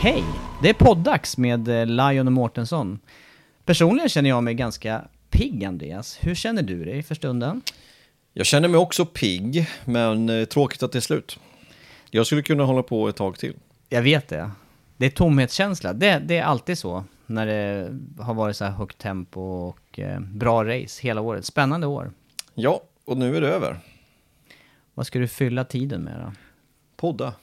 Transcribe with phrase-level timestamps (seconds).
[0.00, 0.24] Hej!
[0.62, 2.98] Det är poddags med eh, Lion och Mårtensson.
[3.64, 6.18] Personligen känner jag mig ganska pigg, Andreas.
[6.20, 7.62] Hur känner du dig för stunden?
[8.32, 11.38] Jag känner mig också pigg, men eh, tråkigt att det är slut.
[12.10, 13.54] Jag skulle kunna hålla på ett tag till.
[13.88, 14.50] Jag vet det.
[14.96, 15.92] Det är tomhetskänsla.
[15.92, 17.92] Det, det är alltid så när det
[18.22, 21.44] har varit så här högt tempo och eh, bra race hela året.
[21.44, 22.12] Spännande år.
[22.54, 23.78] Ja, och nu är det över.
[24.94, 26.32] Vad ska du fylla tiden med då?
[26.96, 27.34] Podda.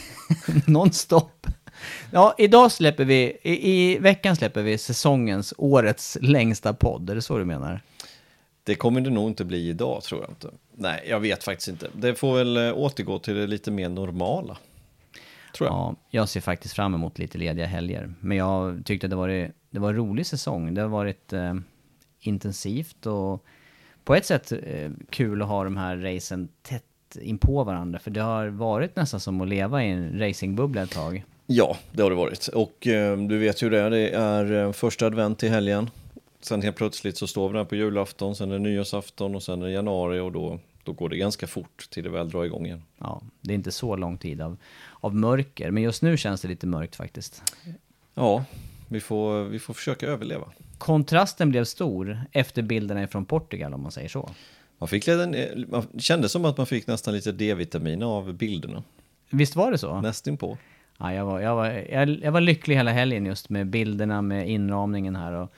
[0.66, 1.46] Nonstop.
[2.12, 7.10] Ja, idag släpper vi, i, i veckan släpper vi säsongens, årets längsta podd.
[7.10, 7.80] Är det så du menar?
[8.64, 10.50] Det kommer det nog inte bli idag, tror jag inte.
[10.74, 11.88] Nej, jag vet faktiskt inte.
[11.92, 14.56] Det får väl eh, återgå till det lite mer normala.
[15.56, 15.76] Tror jag.
[15.76, 18.14] Ja, jag ser faktiskt fram emot lite lediga helger.
[18.20, 19.28] Men jag tyckte det var,
[19.70, 20.74] det var en rolig säsong.
[20.74, 21.54] Det har varit eh,
[22.20, 23.44] intensivt och
[24.04, 26.84] på ett sätt eh, kul att ha de här racen tätt
[27.20, 27.98] in på varandra.
[27.98, 31.24] För det har varit nästan som att leva i en racingbubbla ett tag.
[31.50, 32.48] Ja, det har det varit.
[32.48, 35.90] Och eh, du vet ju det, det är eh, första advent i helgen.
[36.40, 39.62] Sen helt plötsligt så står vi där på julafton, sen är det nyårsafton och sen
[39.62, 42.66] är det januari och då, då går det ganska fort till det väl drar igång
[42.66, 42.82] igen.
[42.98, 44.56] Ja, det är inte så lång tid av,
[44.92, 45.70] av mörker.
[45.70, 47.42] Men just nu känns det lite mörkt faktiskt.
[48.14, 48.44] Ja,
[48.88, 50.52] vi får, vi får försöka överleva.
[50.78, 54.30] Kontrasten blev stor efter bilderna från Portugal om man säger så.
[54.78, 55.06] Man fick
[55.68, 58.82] man kände som att man fick nästan lite D-vitamin av bilderna.
[59.30, 60.00] Visst var det så?
[60.00, 60.58] Nästinpå.
[60.98, 64.50] Ja, jag, var, jag, var, jag, jag var lycklig hela helgen just med bilderna, med
[64.50, 65.52] inramningen här och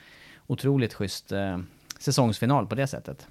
[0.47, 1.59] otroligt schysst eh,
[1.99, 3.27] säsongsfinal på det sättet.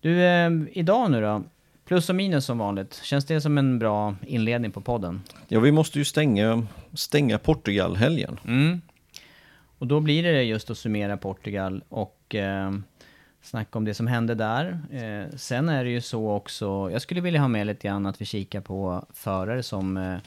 [0.00, 1.42] Du, eh, idag nu då?
[1.84, 3.00] Plus och minus som vanligt.
[3.02, 5.22] Känns det som en bra inledning på podden?
[5.48, 8.40] Ja, vi måste ju stänga, stänga Portugal-helgen.
[8.44, 8.80] Mm.
[9.78, 12.72] Och då blir det just att summera Portugal och eh,
[13.42, 14.80] snacka om det som hände där.
[14.90, 18.20] Eh, sen är det ju så också, jag skulle vilja ha med lite grann att
[18.20, 20.18] vi kikar på förare som eh,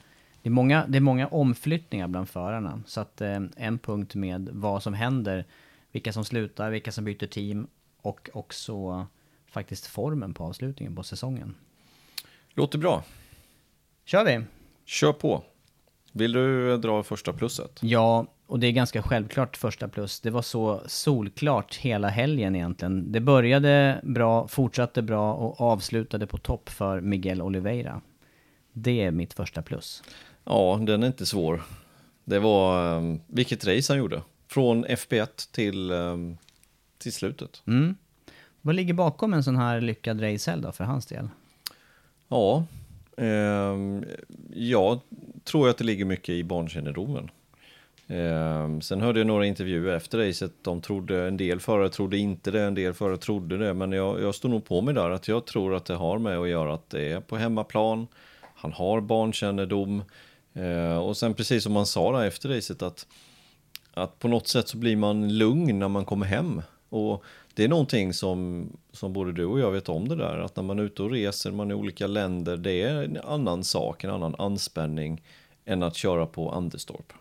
[0.46, 2.82] det är, många, det är många omflyttningar bland förarna.
[2.86, 5.46] Så att eh, en punkt med vad som händer,
[5.92, 7.68] vilka som slutar, vilka som byter team
[8.02, 9.08] och också
[9.48, 11.56] faktiskt formen på avslutningen på säsongen.
[12.54, 13.04] Låter bra.
[14.04, 14.44] Kör vi!
[14.86, 15.44] Kör på.
[16.12, 17.80] Vill du dra första plusset?
[17.82, 20.20] Ja, och det är ganska självklart första plus.
[20.20, 23.12] Det var så solklart hela helgen egentligen.
[23.12, 28.02] Det började bra, fortsatte bra och avslutade på topp för Miguel Oliveira.
[28.78, 30.04] Det är mitt första plus.
[30.46, 31.62] Ja, den är inte svår.
[32.24, 34.22] Det var um, vilket race han gjorde.
[34.48, 36.38] Från FP1 till, um,
[36.98, 37.62] till slutet.
[37.68, 37.96] Mm.
[38.62, 41.30] Vad ligger bakom en sån här lyckad racehelg då för hans del?
[42.28, 42.66] Ja,
[43.18, 44.06] um,
[44.54, 45.00] jag
[45.44, 47.30] tror att det ligger mycket i barnkännedomen.
[48.08, 50.52] Um, sen hörde jag några intervjuer efter racet.
[50.62, 53.74] De trodde, en del förare trodde inte det, en del förare trodde det.
[53.74, 56.38] Men jag, jag står nog på mig där att jag tror att det har med
[56.38, 58.08] att göra att det är på hemmaplan.
[58.56, 60.04] Han har barnkännedom.
[60.58, 63.08] Uh, och sen precis som man sa där efter racet att,
[63.94, 66.62] att på något sätt så blir man lugn när man kommer hem.
[66.90, 67.24] Och
[67.54, 70.64] det är någonting som, som både du och jag vet om det där, att när
[70.64, 74.04] man är ute och reser, man är i olika länder, det är en annan sak,
[74.04, 75.22] en annan anspänning
[75.66, 77.14] än att köra på Anderstorp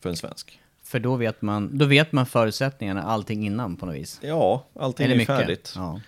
[0.00, 0.60] för en svensk.
[0.82, 4.20] För då vet man, då vet man förutsättningarna, allting innan på något vis.
[4.22, 5.26] Ja, allting är mycket.
[5.26, 5.72] färdigt.
[5.76, 6.00] Ja.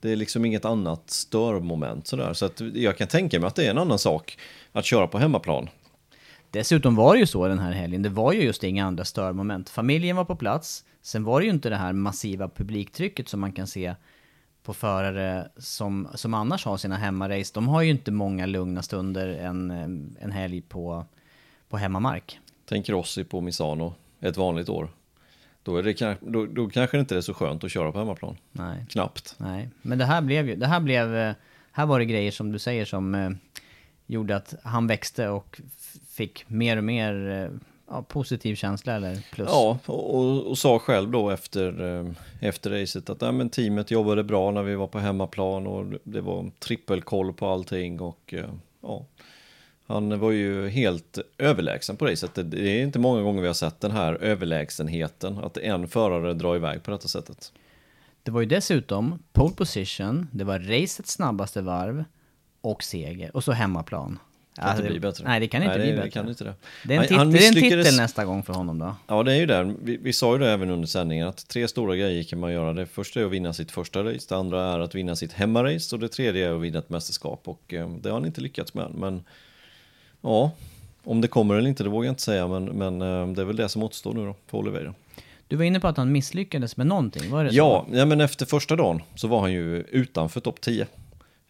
[0.00, 2.32] Det är liksom inget annat störmoment sådär.
[2.32, 4.38] Så att jag kan tänka mig att det är en annan sak
[4.72, 5.68] att köra på hemmaplan.
[6.50, 9.68] Dessutom var det ju så den här helgen, det var ju just inga andra störmoment.
[9.68, 13.52] Familjen var på plats, sen var det ju inte det här massiva publiktrycket som man
[13.52, 13.94] kan se
[14.62, 17.50] på förare som, som annars har sina hemmarace.
[17.54, 19.70] De har ju inte många lugna stunder en,
[20.20, 21.04] en helg på,
[21.68, 22.38] på hemmamark.
[22.68, 24.90] Tänk Rossi på Misano ett vanligt år.
[25.62, 28.36] Då, är det, då, då kanske det inte är så skönt att köra på hemmaplan.
[28.52, 29.34] Nej, Knappt.
[29.38, 29.68] nej.
[29.82, 31.34] Men det här blev ju, det här blev, eh,
[31.72, 33.30] här var det grejer som du säger som eh,
[34.12, 35.60] gjorde att han växte och
[36.08, 37.58] fick mer och mer eh,
[37.88, 39.48] ja, positiv känsla eller plus.
[39.52, 42.06] Ja, och, och, sa själv då efter, eh,
[42.40, 46.20] efter racet att ja, men teamet jobbade bra när vi var på hemmaplan och det
[46.20, 48.44] var trippelkoll på allting och eh,
[48.82, 49.04] ja,
[49.86, 52.34] han var ju helt överlägsen på racet.
[52.34, 56.34] Det- Det är inte många gånger vi har sett den här överlägsenheten, att en förare
[56.34, 57.52] drar iväg på detta sättet.
[58.22, 62.04] Det var ju dessutom pole position, det var racets snabbaste varv
[62.60, 64.18] och seger och så hemmaplan.
[64.54, 65.24] Kan Ja, inte det- bli bättre.
[65.24, 66.06] Nej, det kan inte Nej, bli det, bättre.
[66.08, 66.54] Det kan inte det.
[66.84, 68.94] Det är en, tit- han det är en titel nästa gång för honom då.
[69.06, 69.74] Ja, det är ju det.
[69.82, 72.72] Vi, vi sa ju det även under sändningen att tre stora grejer kan man göra.
[72.72, 75.94] Det första är att vinna sitt första race, det andra är att vinna sitt hemmarace
[75.96, 77.42] och det tredje är att vinna ett mästerskap.
[77.48, 78.90] Och eh, det har han inte lyckats med.
[78.94, 79.24] Men
[80.20, 80.50] ja,
[81.04, 82.48] om det kommer eller inte, det vågar jag inte säga.
[82.48, 84.94] Men, men eh, det är väl det som återstår nu då för Oliveira.
[85.48, 87.96] Du var inne på att han misslyckades med någonting, var det Ja, så?
[87.96, 90.86] ja, men efter första dagen så var han ju utanför topp 10.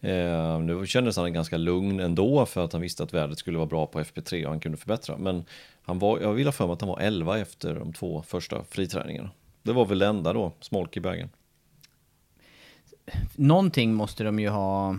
[0.01, 3.67] Eh, nu kändes han ganska lugn ändå för att han visste att värdet skulle vara
[3.67, 5.17] bra på FP3 och han kunde förbättra.
[5.17, 5.45] Men
[5.83, 8.65] han var, jag vill ha för mig att han var 11 efter de två första
[8.65, 9.31] friträningarna.
[9.63, 11.29] Det var väl det enda då, smolk i bägen.
[13.37, 14.99] Någonting måste de ju ha...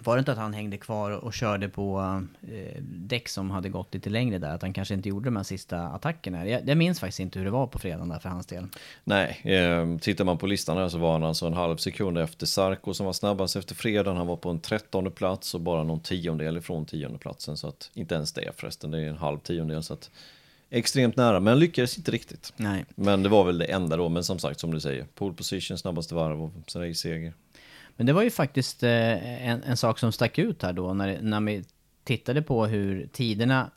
[0.00, 2.00] Var det inte att han hängde kvar och körde på
[2.42, 4.54] eh, däck som hade gått lite längre där?
[4.54, 6.46] Att han kanske inte gjorde de här sista attackerna?
[6.46, 8.66] Jag, jag minns faktiskt inte hur det var på fredagen där för hans del.
[9.04, 12.46] Nej, eh, tittar man på listan här så var han alltså en halv sekund efter
[12.46, 14.16] Sarko som var snabbast efter fredagen.
[14.16, 17.56] Han var på en trettonde plats och bara någon tiondel ifrån tionde platsen.
[17.56, 19.82] Så att, inte ens det förresten, det är en halv tiondel.
[19.82, 20.10] Så att,
[20.70, 22.52] extremt nära, men lyckades inte riktigt.
[22.56, 22.84] Nej.
[22.94, 25.78] Men det var väl det enda då, men som sagt som du säger, pole position,
[25.78, 27.32] snabbaste varv och race-seger.
[28.02, 31.22] Men det var ju faktiskt eh, en, en sak som stack ut här då när,
[31.22, 31.64] när vi
[32.04, 33.70] tittade på hur tiderna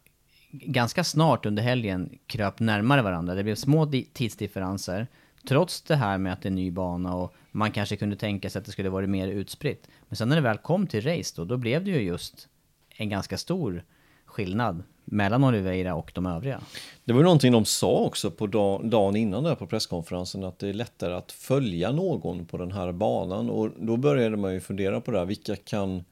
[0.51, 3.35] ganska snart under helgen kröp närmare varandra.
[3.35, 5.07] Det blev små tidsdifferenser.
[5.47, 8.49] Trots det här med att det är en ny bana och man kanske kunde tänka
[8.49, 9.87] sig att det skulle varit mer utspritt.
[10.07, 12.47] Men sen när det väl kom till race då, då blev det ju just
[12.95, 13.83] en ganska stor
[14.25, 16.61] skillnad mellan Oliveira och de övriga.
[17.05, 20.59] Det var ju någonting de sa också på dag, dagen innan där på presskonferensen att
[20.59, 24.59] det är lättare att följa någon på den här banan och då började man ju
[24.59, 26.03] fundera på det här, vilka kan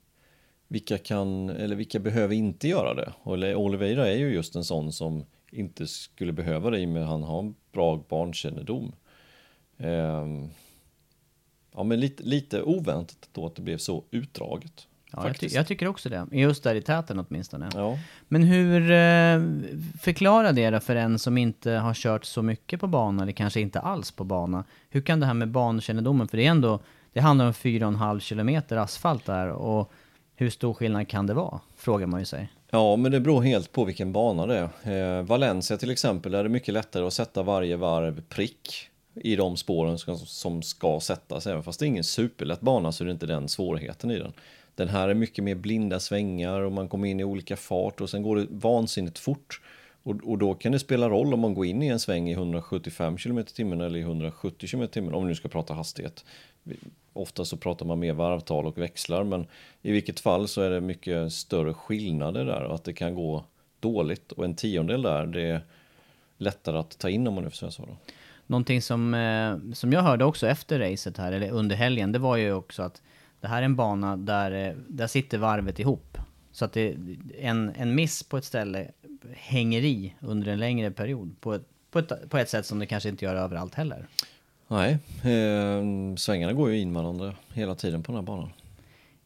[0.74, 3.14] vilka kan, eller vilka behöver inte göra det?
[3.56, 7.10] Oliveira är ju just en sån som inte skulle behöva det i och med att
[7.10, 8.96] han har en bra barnkännedom.
[9.78, 10.50] Ehm,
[11.74, 14.88] ja, men lite, lite oväntat då att det blev så utdraget.
[15.16, 16.28] Ja, jag, ty- jag tycker också det.
[16.32, 17.70] Just där i täten åtminstone.
[17.76, 17.98] Ja.
[18.28, 19.42] Men hur, eh,
[20.02, 23.62] förklara det då för en som inte har kört så mycket på bana, eller kanske
[23.62, 24.64] inte alls på bana.
[24.90, 26.80] Hur kan det här med bankännedomen, för det är ändå,
[27.14, 29.92] det handlar om 4,5 kilometer asfalt där och
[30.36, 31.60] hur stor skillnad kan det vara?
[31.78, 32.50] Frågar man ju sig.
[32.70, 35.18] Ja, men det beror helt på vilken bana det är.
[35.18, 39.58] Eh, Valencia till exempel är det mycket lättare att sätta varje varv prick i de
[39.58, 41.48] spåren som, som ska sättas.
[41.48, 44.34] Även fast det är ingen superlätt bana så är det inte den svårigheten i den.
[44.76, 48.10] Den här är mycket mer blinda svängar och man kommer in i olika fart och
[48.10, 49.62] sen går det vansinnigt fort.
[50.04, 52.34] Och, och då kan det spela roll om man går in i en sväng i
[52.34, 56.26] 175 km h eller i 170 km h om vi nu ska prata hastighet.
[57.14, 59.48] Ofta så pratar man mer varvtal och växlar men
[59.82, 63.44] i vilket fall så är det mycket större skillnader där och att det kan gå
[63.80, 65.62] dåligt och en tiondel där det är
[66.38, 67.82] lättare att ta in om man nu får säga så.
[67.86, 67.98] Då.
[68.48, 72.38] Någonting som, eh, som jag hörde också efter racet här, eller under helgen, det var
[72.38, 73.02] ju också att
[73.44, 76.18] det här är en bana där, eh, där sitter varvet ihop.
[76.52, 76.96] Så att det,
[77.40, 78.92] en, en miss på ett ställe
[79.34, 82.86] hänger i under en längre period på ett, på ett, på ett sätt som det
[82.86, 84.08] kanske inte gör överallt heller.
[84.68, 88.50] Nej, eh, svängarna går ju in varandra hela tiden på den här banan.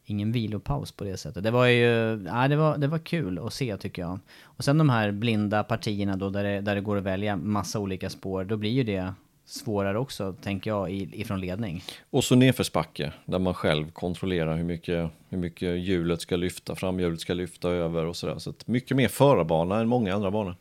[0.05, 1.43] Ingen vilopaus på det sättet.
[1.43, 4.19] Det var ju, nej, det var, det var kul att se tycker jag.
[4.43, 7.79] Och sen de här blinda partierna då där det, där det går att välja massa
[7.79, 9.13] olika spår, då blir ju det
[9.47, 11.83] svårare också, tänker jag, ifrån ledning.
[12.09, 17.19] Och så nedförsbacke där man själv kontrollerar hur mycket, hur mycket hjulet ska lyfta, framhjulet
[17.19, 18.37] ska lyfta över och sådär.
[18.37, 20.55] Så mycket mer förarbana än många andra banor.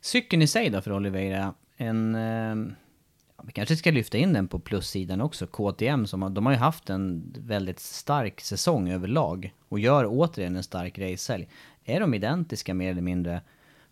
[0.00, 2.14] Cykeln i sig då för Oliveira, en...
[2.14, 2.74] Eh,
[3.46, 6.58] vi kanske ska lyfta in den på plussidan också, KTM, som har, de har ju
[6.58, 11.48] haft en väldigt stark säsong överlag och gör återigen en stark racehelg.
[11.84, 13.40] Är de identiska mer eller mindre,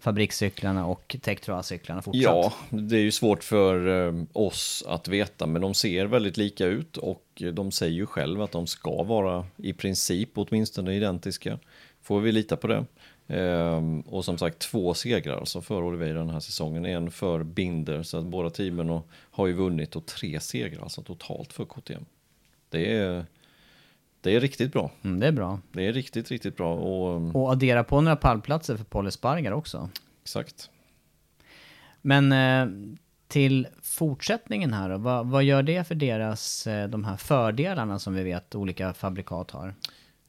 [0.03, 2.23] fabrikscyklarna och Tektroa-cyklarna fortsatt?
[2.23, 6.67] Ja, det är ju svårt för eh, oss att veta, men de ser väldigt lika
[6.67, 11.59] ut och de säger ju själv att de ska vara i princip åtminstone identiska.
[12.03, 12.85] Får vi lita på det?
[13.27, 16.87] Eh, och som sagt två segrar alltså för Oliveira den här säsongen.
[16.87, 21.53] En för Binder, så att båda teamen har ju vunnit och tre segrar alltså totalt
[21.53, 22.05] för KTM.
[22.71, 23.27] Det är,
[24.23, 24.91] det är riktigt bra.
[25.03, 25.59] Mm, det är bra.
[25.73, 29.89] Det är riktigt, riktigt bra och Och addera på några pallplatser för Paul Espargar också.
[30.23, 30.71] exakt.
[32.03, 32.93] Men eh,
[33.29, 38.15] till fortsättningen här då, vad, vad gör det för deras, eh, de här fördelarna som
[38.15, 39.75] vi vet olika fabrikat har?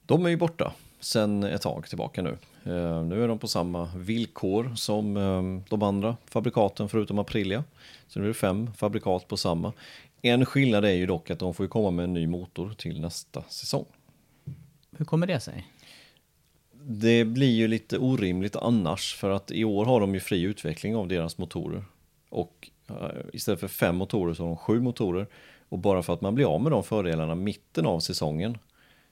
[0.05, 2.37] De är ju borta sen ett tag tillbaka nu.
[2.63, 7.63] Eh, nu är de på samma villkor som eh, de andra fabrikaten förutom Aprilia.
[8.07, 9.73] Så nu är det fem fabrikat på samma.
[10.25, 13.43] En skillnad är ju dock att de får komma med en ny motor till nästa
[13.43, 13.85] säsong.
[14.97, 15.67] Hur kommer det sig?
[16.73, 20.95] Det blir ju lite orimligt annars för att i år har de ju fri utveckling
[20.95, 21.83] av deras motorer.
[22.29, 22.95] Och eh,
[23.33, 25.27] istället för fem motorer så har de sju motorer.
[25.69, 28.57] Och bara för att man blir av med de fördelarna mitten av säsongen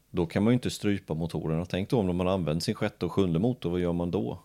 [0.10, 1.65] då kan man ju inte strypa motorerna.
[1.65, 4.39] Tänk då om man använder sin sjätte och sjunde motor, vad gör man då?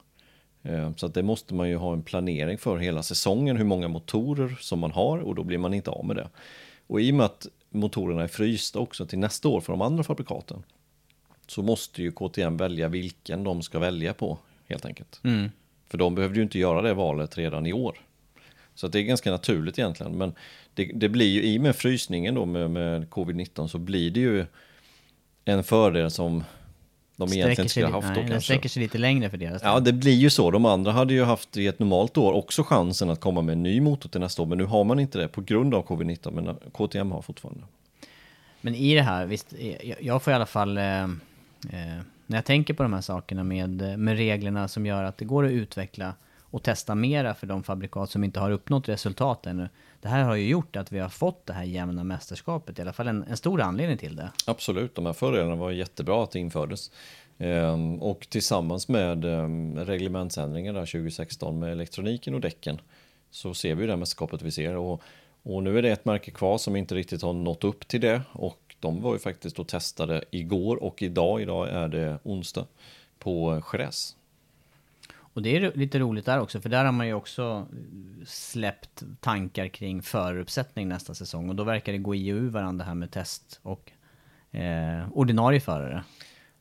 [0.68, 3.88] Eh, så att det måste man ju ha en planering för hela säsongen, hur många
[3.88, 6.28] motorer som man har och då blir man inte av med det.
[6.86, 10.04] Och i och med att motorerna är frysta också till nästa år för de andra
[10.04, 10.62] fabrikaten
[11.46, 15.20] så måste ju KTM välja vilken de ska välja på helt enkelt.
[15.24, 15.50] Mm.
[15.88, 18.00] För de behövde ju inte göra det valet redan i år.
[18.74, 20.18] Så det är ganska naturligt egentligen.
[20.18, 20.34] Men
[20.74, 24.20] det, det blir ju i och med frysningen då med, med covid-19 så blir det
[24.20, 24.46] ju
[25.44, 26.44] en fördel som
[27.16, 28.40] de egentligen skulle ha haft nej, då kanske.
[28.40, 30.50] sträcker sig lite längre för deras Ja, det blir ju så.
[30.50, 33.62] De andra hade ju haft i ett normalt år också chansen att komma med en
[33.62, 34.46] ny motor till nästa år.
[34.46, 36.30] Men nu har man inte det på grund av covid-19.
[36.30, 37.62] Men KTM har fortfarande.
[38.60, 40.78] Men i det här, visst, jag, jag får i alla fall...
[40.78, 41.08] Eh, eh,
[42.26, 45.46] när jag tänker på de här sakerna med, med reglerna som gör att det går
[45.46, 49.68] att utveckla och testa mera för de fabrikat som inte har uppnått resultat ännu.
[50.06, 52.92] Det här har ju gjort att vi har fått det här jämna mästerskapet, i alla
[52.92, 54.30] fall en, en stor anledning till det.
[54.46, 56.90] Absolut, de här fördelarna var jättebra att det infördes.
[57.38, 62.80] Ehm, och tillsammans med ehm, reglementsändringen där 2016 med elektroniken och däcken
[63.30, 64.76] så ser vi det här mästerskapet vi ser.
[64.76, 65.02] Och,
[65.42, 68.22] och nu är det ett märke kvar som inte riktigt har nått upp till det
[68.32, 72.66] och de var ju faktiskt och testade igår och idag, idag är det onsdag,
[73.18, 74.16] på Jerez.
[75.36, 79.02] Och det är lite roligt där också, för där har man ju också eh, släppt
[79.20, 81.48] tankar kring föruppsättning nästa säsong.
[81.48, 83.92] Och då verkar det gå i och ur varandra här med test och
[84.50, 86.04] eh, ordinarie förare.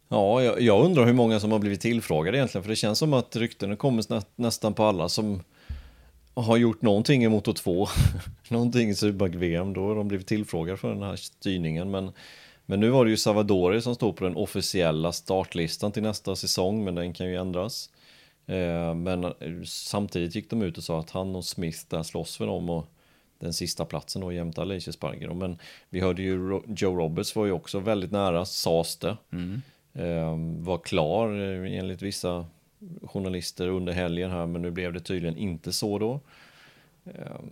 [0.08, 3.14] Ja, jag, jag undrar hur många som har blivit tillfrågade egentligen, för det känns som
[3.14, 5.44] att ryktena kommer nä, nästan på alla som
[6.34, 7.88] har gjort någonting i Moto 2,
[8.50, 11.92] någonting i Subag-VM, då har de blivit tillfrågade för den här styrningen.
[11.92, 12.12] Men,
[12.66, 16.84] men nu var det ju Savadori som stod på den officiella startlistan till nästa säsong,
[16.84, 17.90] men den kan ju ändras.
[18.46, 22.38] Eh, men eh, samtidigt gick de ut och sa att han och Smith där slåss
[22.38, 22.88] för dem och
[23.40, 25.34] den sista platsen då jämte Alicia Sparger.
[25.34, 25.58] Men
[25.90, 29.18] vi hörde ju Joe Roberts var ju också väldigt nära, sades det.
[29.94, 31.30] Eh, var klar
[31.66, 32.46] enligt vissa
[33.04, 36.20] journalister under helgen här, men nu blev det tydligen inte så då.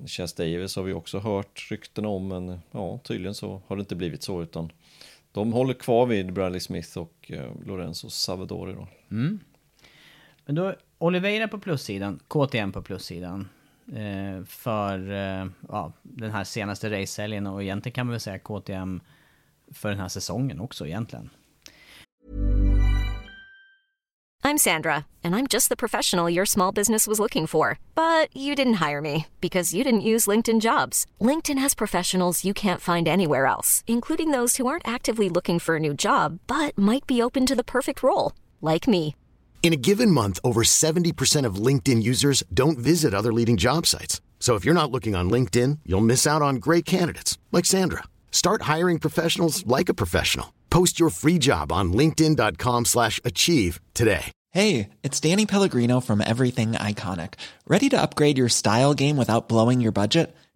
[0.06, 3.96] Chas Davis har vi också hört rykten om, men ja, tydligen så har det inte
[3.96, 4.72] blivit så, utan
[5.32, 7.32] de håller kvar vid Bradley Smith och
[7.66, 8.88] Lorenzo Savadori då.
[10.46, 13.50] Men då, Oliveira på plussidan, KTM på plussidan.
[13.88, 19.02] Eh, för eh, ja, den här senaste racehelgen och egentligen kan man väl säga KTM
[19.72, 21.30] för den här säsongen också egentligen.
[24.46, 27.80] I'm Sandra, and I'm just the professional your small business was looking for.
[27.96, 31.06] But you didn't hire me because you didn't use LinkedIn jobs.
[31.22, 35.78] LinkedIn has professionals you can't find anywhere else, including those who aren't actively looking for
[35.78, 39.16] a new job but might be open to the perfect role, like me.
[39.64, 44.20] In a given month, over 70% of LinkedIn users don't visit other leading job sites.
[44.38, 48.04] So if you're not looking on LinkedIn, you'll miss out on great candidates like Sandra.
[48.30, 50.54] Start hiring professionals like a professional.
[50.70, 54.34] Post your free job on linkedin.com/achieve today.
[54.50, 57.36] Hey, it's Danny Pellegrino from Everything Iconic.
[57.66, 60.36] Ready to upgrade your style game without blowing your budget?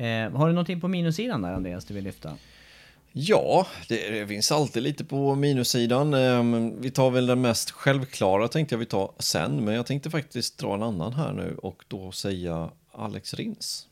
[0.00, 2.36] Eh, har du någonting på minussidan där Andreas du vill lyfta?
[3.12, 6.14] Ja, det, finns alltid lite på minussidan.
[6.14, 10.10] Ehm, Vi tar väl den mest självklara tänkte jag vi tar sen, men jag tänkte
[10.10, 13.88] faktiskt dra en annan här nu och då säga Alex Rins.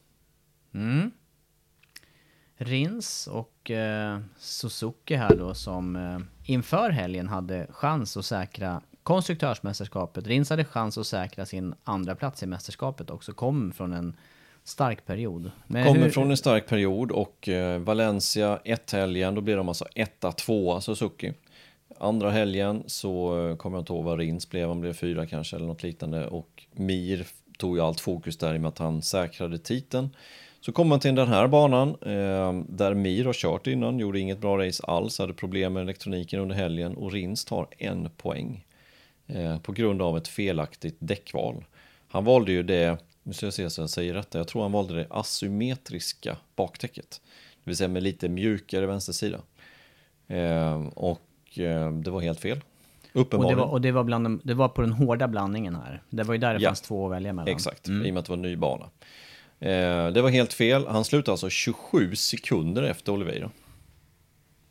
[2.56, 10.26] Rins och eh, Suzuki här då som eh, inför helgen hade chans att säkra konstruktörsmästerskapet.
[10.26, 13.32] Rins hade chans att säkra sin andra plats i mästerskapet också.
[13.32, 14.16] Kom från en
[14.68, 15.50] stark period.
[15.66, 19.68] Men Kommer hur- från en stark period och eh, Valencia ett helgen, då blir de
[19.68, 21.32] alltså etta, tvåa Suzuki.
[21.98, 25.56] Andra helgen så eh, kommer jag inte ihåg vad Rins blev, han blev fyra kanske
[25.56, 27.26] eller något liknande och Mir
[27.58, 30.08] tog ju allt fokus där i och med att han säkrade titeln.
[30.60, 34.38] Så kommer man till den här banan eh, där Mir har kört innan, gjorde inget
[34.38, 38.64] bra race alls, hade problem med elektroniken under helgen och Rins tar en poäng
[39.26, 41.64] eh, på grund av ett felaktigt däckval.
[42.08, 42.98] Han valde ju det,
[43.28, 47.20] nu ska jag se så jag säger rätt, jag tror han valde det asymmetriska bakdäcket.
[47.64, 49.38] Det vill säga med lite mjukare vänstersida.
[50.28, 52.58] Eh, och eh, det var helt fel.
[52.58, 52.64] och
[53.12, 53.58] det Uppenbarligen.
[53.58, 56.02] var, och det var, bland de, det var på den hårda blandningen här.
[56.10, 56.68] Det var ju där det Ja.
[56.68, 57.48] fanns två att välja mellan.
[57.54, 58.84] Exakt, i och med att det var en ny bana.
[59.60, 60.86] Eh, det var helt fel.
[60.86, 63.50] Han slutade alltså 27 sekunder efter Oliveira.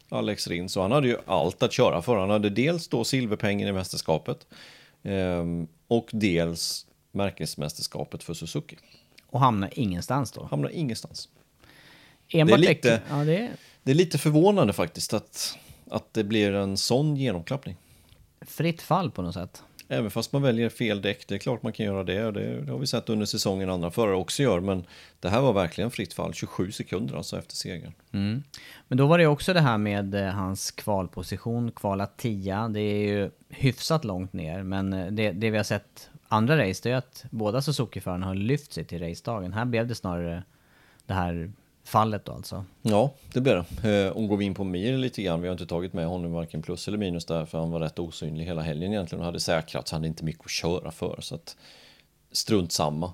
[0.10, 0.74] Alex Rins.
[0.74, 2.18] Så han hade ju allt att köra för.
[2.18, 4.48] Han hade dels då silverpengen i mästerskapet
[5.04, 5.44] eh,
[5.88, 6.87] och dels
[7.18, 8.78] märkesmästerskapet för Suzuki.
[9.30, 10.44] Och hamnar ingenstans då.
[10.44, 11.30] Hamnar ingenstans.
[12.30, 13.50] Enbart det är lite- Ja, det är
[13.84, 15.58] Det är lite förvånande faktiskt att,
[15.90, 17.76] att det blir en sån genomklappning.
[18.42, 19.64] fritt fall på något sätt.
[19.90, 22.32] Även fast man väljer fel däck, det är klart man kan göra det.
[22.32, 24.60] Det, det har vi sett under säsongen andra förare också gör.
[24.60, 24.86] Men
[25.20, 27.94] det här var verkligen fritt fall, 27 sekunder alltså efter segern.
[28.88, 32.68] Men då var det också det här med eh, hans kvalposition, kvala 10.
[32.68, 36.80] Det är ju hyfsat långt ner, men eh, det, det vi har sett andra race,
[36.84, 39.54] det är att båda Suzuki-förarna har lyft sig till racedagen.
[39.54, 40.44] Här blev det snarare
[41.06, 41.52] det här
[41.84, 42.66] fallet då alltså.
[42.82, 44.06] Ja, det blir det.
[44.06, 46.32] Eh, och går vi in på Mir lite grann, vi har inte tagit med honom
[46.32, 49.40] varken plus eller minus där, för han var rätt osynlig hela helgen egentligen och hade
[49.40, 51.18] säkrat så han hade inte mycket att köra för.
[51.22, 51.58] Så att
[52.32, 53.14] strunt samma.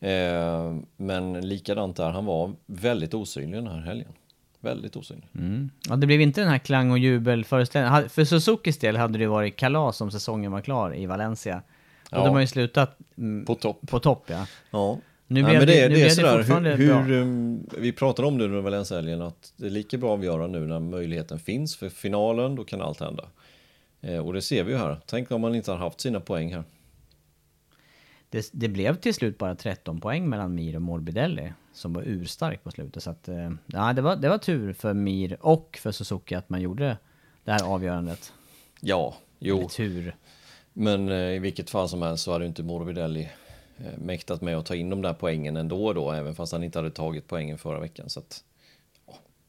[0.00, 4.12] Eh, men likadant där, han var väldigt osynlig den här helgen.
[4.60, 5.28] Väldigt osynlig.
[5.88, 8.08] Ja, det blev inte den här klang och jubelföreställningen.
[8.08, 11.62] För Suzukis del hade det varit kalas om säsongen var klar i Valencia.
[12.10, 12.18] Då Ja.
[12.20, 13.80] hade man ju slutat mm, På topp.
[13.86, 14.46] på topp ja.
[14.70, 14.98] Ja.
[15.26, 18.38] Nu blev men det- det, nu det är det hur, hur, um, vi pratade om
[18.38, 21.88] det under Valencia-helgen att det är lika bra att göra nu när möjligheten finns för
[21.88, 23.24] finalen, då kan allt hända.
[24.00, 24.96] Eh, och det ser vi ju här.
[25.06, 26.64] Tänk om man inte har haft sina poäng här.
[28.30, 32.64] Det, det blev till slut bara 13 poäng mellan Mir och Morbidelli som var urstark
[32.64, 33.02] på slutet.
[33.02, 36.48] Så att, eh, ja, det, var, det var tur för Mir och för Suzuki att
[36.48, 36.96] man gjorde
[37.44, 38.32] det här avgörandet.
[38.80, 39.58] Ja, jo.
[39.58, 40.16] Eller tur.
[40.80, 43.28] Men eh, i vilket fall som helst så hade inte Morbidelli
[43.78, 46.78] eh, mäktat med att ta in de där poängen ändå då, även fast han inte
[46.78, 48.10] hade tagit poängen förra veckan.
[48.10, 48.44] Så att,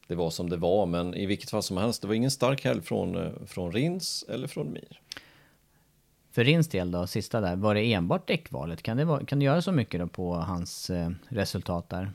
[0.08, 2.66] det var som det var, men i vilket fall som helst, det var ingen stark
[2.66, 5.02] helg från, eh, från Rins eller från Mir.
[6.32, 8.82] För Rins del då, sista där, var det enbart däckvalet?
[8.82, 10.92] Kan det, kan det göra så mycket då på hans
[11.28, 12.12] resultat där?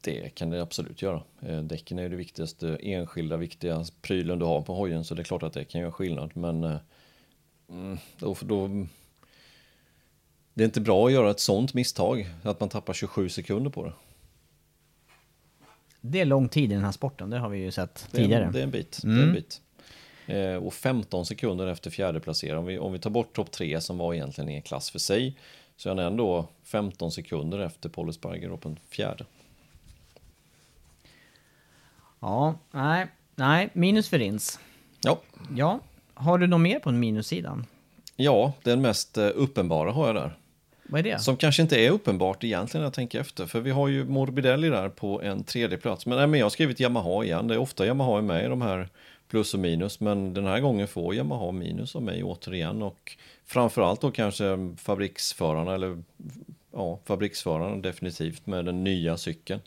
[0.00, 1.22] Det kan det absolut göra.
[1.62, 5.24] Däcken är ju det viktigaste enskilda viktiga prylen du har på hojen så det är
[5.24, 6.30] klart att det kan göra skillnad.
[6.34, 6.78] Men
[8.18, 8.68] då, då,
[10.54, 13.84] det är inte bra att göra ett sånt misstag, att man tappar 27 sekunder på
[13.84, 13.92] det.
[16.00, 18.22] Det är lång tid i den här sporten, det har vi ju sett Det är,
[18.22, 18.50] tidigare.
[18.52, 19.00] det är en bit.
[19.02, 19.60] Det är en bit.
[20.26, 22.58] Eh, och 15 sekunder efter fjärde placering.
[22.58, 24.98] Om vi, om vi tar bort topp 3 som var egentligen i en klass för
[24.98, 25.36] sig
[25.76, 29.24] så är han ändå 15 sekunder efter Pollesberger och på en fjärde.
[32.20, 34.60] Ja, nej, nej, minus för Rins.
[35.00, 35.20] Ja,
[35.56, 35.80] Ja,
[36.14, 37.66] har du något mer på minussidan?
[38.16, 40.38] ja, den mest eh, uppenbara har jag där.
[40.88, 41.18] Vad är det?
[41.18, 43.46] Som kanske inte är uppenbart egentligen när jag tänker efter.
[43.46, 46.06] För vi har ju Morbidelli där på en tredje plats.
[46.06, 47.48] Men, nej, men jag har skrivit Yamaha igen.
[47.48, 48.88] Det är ofta Yamaha är med i de här
[49.28, 50.00] plus och minus.
[50.00, 52.82] Men den här gången får Yamaha minus av mig återigen.
[52.82, 56.02] Och framförallt då kanske fabriksförarna, eller
[56.72, 59.60] ja, fabriksförarna definitivt med den nya cykeln.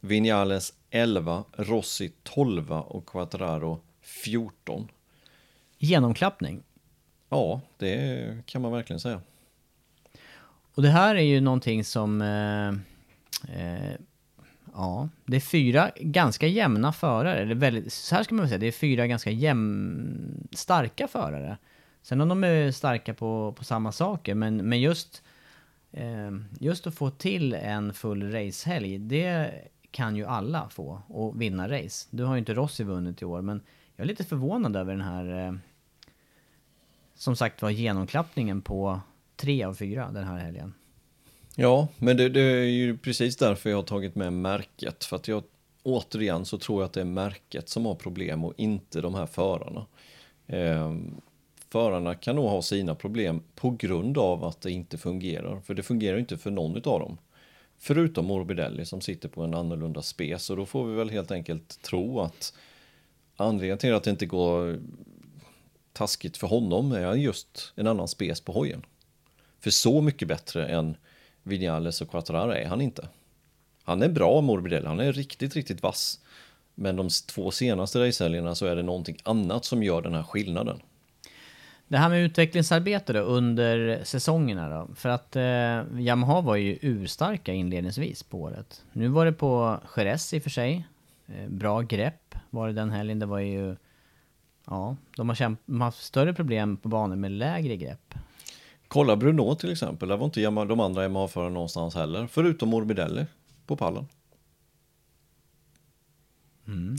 [0.00, 4.88] Vinales 11, Rossi 12 och Quattraro 14.
[5.84, 6.62] Genomklappning.
[7.28, 9.20] Ja, det kan man verkligen säga.
[10.74, 12.22] Och det här är ju någonting som...
[12.22, 12.68] Eh,
[13.56, 13.96] eh,
[14.74, 17.38] ja, det är fyra ganska jämna förare.
[17.38, 21.58] Eller väldigt, så här ska man väl säga, det är fyra ganska jämn, starka förare.
[22.02, 25.22] Sen om de är starka på, på samma saker, men, men just,
[25.92, 29.50] eh, just att få till en full racehelg, det
[29.90, 32.08] kan ju alla få och vinna race.
[32.10, 33.62] Du har ju inte Rossi vunnit i år, men
[33.96, 35.54] jag är lite förvånad över den här eh,
[37.14, 39.00] som sagt var genomklappningen på
[39.36, 40.74] tre av fyra den här helgen.
[41.56, 45.04] Ja, men det, det är ju precis därför jag har tagit med märket.
[45.04, 45.42] För att jag
[45.82, 49.26] återigen så tror jag att det är märket som har problem och inte de här
[49.26, 49.86] förarna.
[50.46, 50.96] Eh,
[51.68, 55.60] förarna kan nog ha sina problem på grund av att det inte fungerar.
[55.60, 57.18] För det fungerar inte för någon av dem.
[57.78, 60.50] Förutom Morbidelli som sitter på en annorlunda spes.
[60.50, 62.54] Och då får vi väl helt enkelt tro att
[63.36, 64.80] anledningen till att det inte går
[65.92, 68.82] taskigt för honom är just en annan spes på hojen.
[69.60, 70.96] För så mycket bättre än
[71.42, 73.08] Vinales och Quattararo är han inte.
[73.84, 76.20] Han är bra Morbidelli, han är riktigt, riktigt vass.
[76.74, 80.80] Men de två senaste racehelgerna så är det någonting annat som gör den här skillnaden.
[81.88, 84.94] Det här med utvecklingsarbete då under säsongerna då?
[84.94, 88.84] För att eh, Yamaha var ju urstarka inledningsvis på året.
[88.92, 90.86] Nu var det på Jerez i och för sig.
[91.26, 93.18] Eh, bra grepp var det den helgen.
[93.18, 93.76] Det var ju...
[94.72, 98.14] Ja, de har, kämp- de har haft större problem på banor med lägre grepp.
[98.88, 102.26] Kolla Bruno till exempel, där var inte de andra Yamaha-förarna någonstans heller.
[102.26, 103.26] Förutom Morbidelli
[103.66, 104.06] på pallen.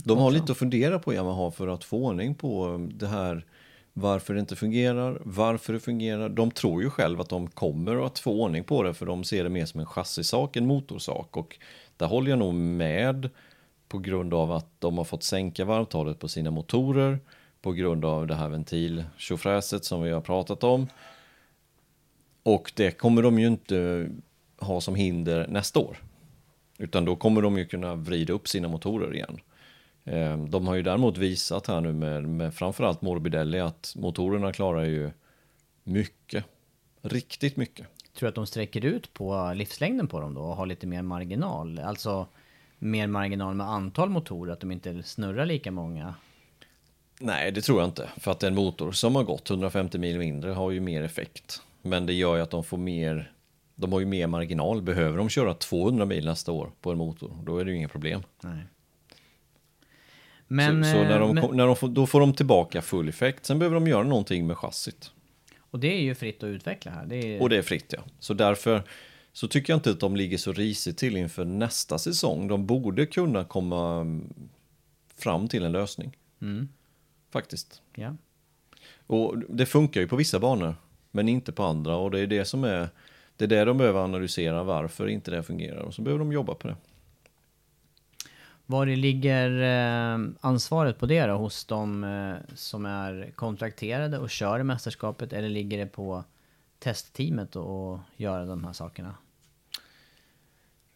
[0.04, 3.46] de har lite att fundera på Yamaha för att få ordning på det här
[3.92, 6.28] varför det inte fungerar, varför det fungerar.
[6.28, 9.44] De tror ju själv att de kommer att få ordning på det för de ser
[9.44, 11.58] det mer som en chassisak, en motorsak och
[11.96, 13.30] där håller jag nog med
[13.88, 17.18] på grund av att de har fått sänka varvtalet på sina motorer
[17.64, 20.86] på grund av det här ventiltjofräset som vi har pratat om.
[22.42, 24.08] Och det kommer de ju inte
[24.58, 25.96] ha som hinder nästa år.
[26.78, 29.40] Utan då kommer de ju kunna vrida upp sina motorer igen.
[30.04, 34.84] Ehm, de har ju däremot visat här nu med, med framförallt Morbidelli att motorerna klarar
[34.84, 35.10] ju
[35.84, 36.44] mycket.
[37.02, 37.86] Riktigt mycket.
[38.14, 41.02] Tror du att de sträcker ut på livslängden på dem då och har lite mer
[41.02, 41.78] marginal?
[41.78, 42.26] Alltså
[42.78, 46.14] mer marginal med antal motorer, att de inte snurrar lika många?
[47.20, 48.08] Nej, det tror jag inte.
[48.16, 51.62] För att en motor som har gått 150 mil mindre har ju mer effekt.
[51.82, 53.32] Men det gör ju att de får mer,
[53.74, 54.82] de har ju mer marginal.
[54.82, 57.88] Behöver de köra 200 mil nästa år på en motor, då är det ju inga
[57.88, 58.22] problem.
[58.40, 58.58] Nej.
[60.46, 63.08] Men, så, så när de, eh, men, när de får, då får de tillbaka full
[63.08, 63.46] effekt.
[63.46, 65.10] Sen behöver de göra någonting med chassit.
[65.58, 67.06] Och det är ju fritt att utveckla här.
[67.06, 67.42] Det är...
[67.42, 68.02] Och det är fritt ja.
[68.18, 68.82] Så därför
[69.32, 72.48] så tycker jag inte att de ligger så risigt till inför nästa säsong.
[72.48, 74.06] De borde kunna komma
[75.16, 76.16] fram till en lösning.
[76.42, 76.68] Mm.
[77.34, 77.82] Faktiskt.
[77.94, 78.16] Ja.
[79.06, 80.74] Och det funkar ju på vissa banor,
[81.10, 81.96] men inte på andra.
[81.96, 82.88] Och det är det som är,
[83.36, 85.80] det är det de behöver analysera, varför inte det fungerar.
[85.80, 86.76] Och så behöver de jobba på det.
[88.66, 94.30] Var det ligger eh, ansvaret på det då, hos de eh, som är kontrakterade och
[94.30, 95.32] kör i mästerskapet?
[95.32, 96.24] Eller ligger det på
[96.78, 99.14] testteamet att göra de här sakerna?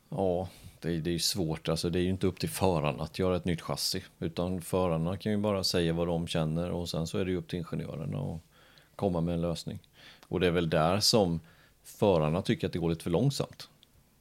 [0.09, 0.49] Ja,
[0.81, 1.69] det är, det är svårt.
[1.69, 4.05] Alltså, det är ju inte upp till förarna att göra ett nytt chassi.
[4.19, 7.37] Utan förarna kan ju bara säga vad de känner och sen så är det ju
[7.37, 8.41] upp till ingenjörerna att
[8.97, 9.79] komma med en lösning.
[10.29, 11.41] Och det är väl där som
[11.85, 13.69] förarna tycker att det går lite för långsamt.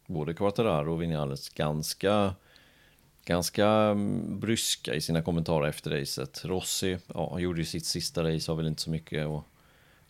[0.05, 2.35] Både Quartararo och Vinales ganska
[3.27, 6.45] ganska mm, bryska i sina kommentarer efter racet.
[6.45, 9.43] Rossi, ja, han gjorde ju sitt sista race, har väl inte så mycket att,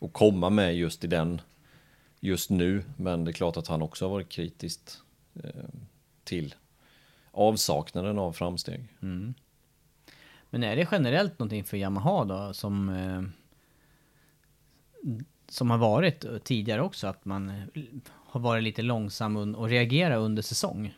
[0.00, 1.40] att komma med just i den
[2.20, 2.84] just nu.
[2.96, 5.00] Men det är klart att han också har varit kritiskt
[5.44, 5.50] eh,
[6.28, 6.54] till
[7.30, 8.88] avsaknaden av framsteg.
[9.02, 9.34] Mm.
[10.50, 13.22] Men är det generellt någonting för Yamaha då som eh,
[15.48, 17.52] som har varit tidigare också att man
[18.10, 20.94] har varit lite långsam och reagera under säsong?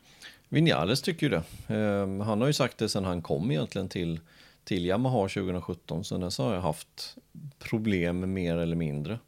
[0.49, 1.75] Vinales tycker ju det.
[1.75, 4.21] Eh, han har ju sagt det sen han kom egentligen till,
[4.65, 6.05] till Yamaha 2017.
[6.05, 7.17] Sen dess har jag haft
[7.59, 9.19] problem mer eller mindre.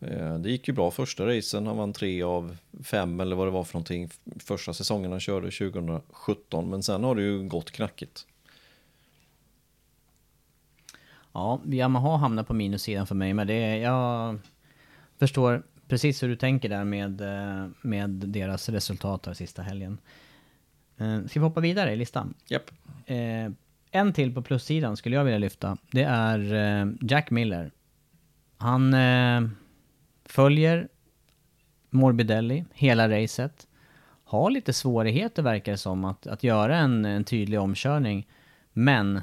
[0.00, 1.66] Eh, det gick ju bra första racen.
[1.66, 4.10] Han vann tre av fem eller vad det var för någonting.
[4.38, 6.70] Första säsongen han körde 2017.
[6.70, 8.26] Men sen har det ju gått knackigt.
[11.32, 13.34] Ja, Yamaha hamnar på minussidan för mig.
[13.34, 14.38] Men det är, jag
[15.18, 19.98] förstår precis hur du tänker där med, eh, med deras resultat här sista helgen.
[20.98, 22.34] Eh, ska vi hoppa vidare i listan?
[22.48, 22.70] Japp.
[23.06, 23.50] Eh,
[23.90, 25.78] en till på plussidan skulle jag vilja lyfta.
[25.90, 27.70] Det är Jack Miller.
[28.58, 28.94] Han
[30.28, 30.88] följer
[31.90, 33.66] Morbidelli hela racet.
[34.24, 38.26] Har lite svårigheter verkar det som att, att göra en, en tydlig omkörning.
[38.72, 39.20] Men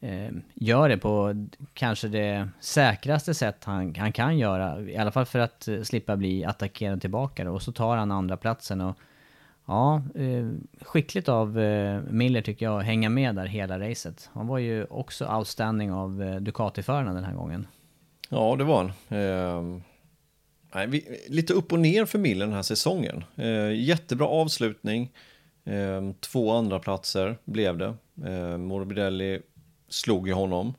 [0.00, 4.80] eh, gör det på kanske det säkraste sätt han, han kan göra.
[4.80, 7.50] I alla fall för att eh, slippa bli attackerad tillbaka.
[7.50, 8.96] Och så tar han andra platsen och
[9.70, 10.48] Ja, eh,
[10.80, 14.30] skickligt av eh, Miller tycker jag att hänga med där hela racet.
[14.32, 17.66] Han var ju också outstanding av eh, Ducati-förarna den här gången.
[18.28, 19.18] Ja, det var han.
[19.18, 19.82] Ehm,
[20.74, 23.24] Nej, vi, lite upp och ner för Miller den här säsongen.
[23.36, 25.12] Eh, jättebra avslutning.
[25.64, 27.94] Eh, två andra platser blev det.
[28.24, 29.40] Eh, Morbidelli
[29.88, 30.74] slog ju honom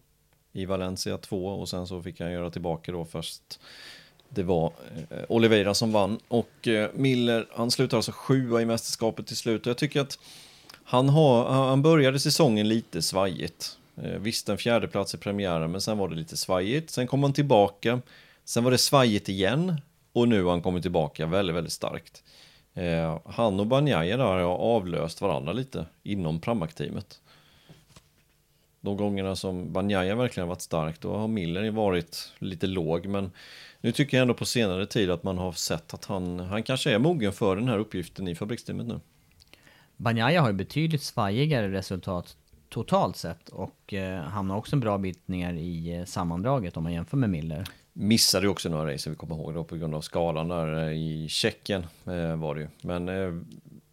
[0.53, 3.59] i Valencia 2 och sen så fick han göra tillbaka då först
[4.29, 4.73] det var
[5.09, 9.65] eh, Oliveira som vann och eh, Miller, han slutar alltså sjua i mästerskapet till slut.
[9.65, 10.19] Jag tycker att
[10.83, 13.77] han, har, han började säsongen lite svajigt.
[14.03, 16.89] Eh, visst en fjärde plats i premiären, men sen var det lite svajigt.
[16.89, 18.01] Sen kom han tillbaka,
[18.51, 19.81] sen var det svajigt igen
[20.13, 22.23] och nu har han kommit tillbaka väldigt, väldigt starkt.
[22.73, 27.21] Eh, han och Banjaya där har avlöst varandra lite inom Pramac-teamet.
[28.81, 33.31] De gångerna som Banjaya verkligen varit stark, då har Miller varit lite låg, men
[33.81, 36.91] nu tycker jag ändå på senare tid att man har sett att han, han kanske
[36.91, 38.99] är mogen för den här uppgiften i fabriksteamet nu.
[39.97, 42.37] Banjaya har ju betydligt svajigare resultat
[42.69, 46.93] totalt sett och eh, hamnar också en bra bit ner i eh, sammandraget om man
[46.93, 47.67] jämför med Miller.
[47.93, 51.27] Missade också några race, vi kommer ihåg då, på grund av skadan där eh, i
[51.29, 52.67] Tjeckien eh, var det ju.
[52.81, 53.33] Men eh,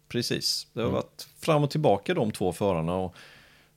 [0.07, 0.95] precis, det har mm.
[0.95, 3.15] varit fram och tillbaka de två förarna och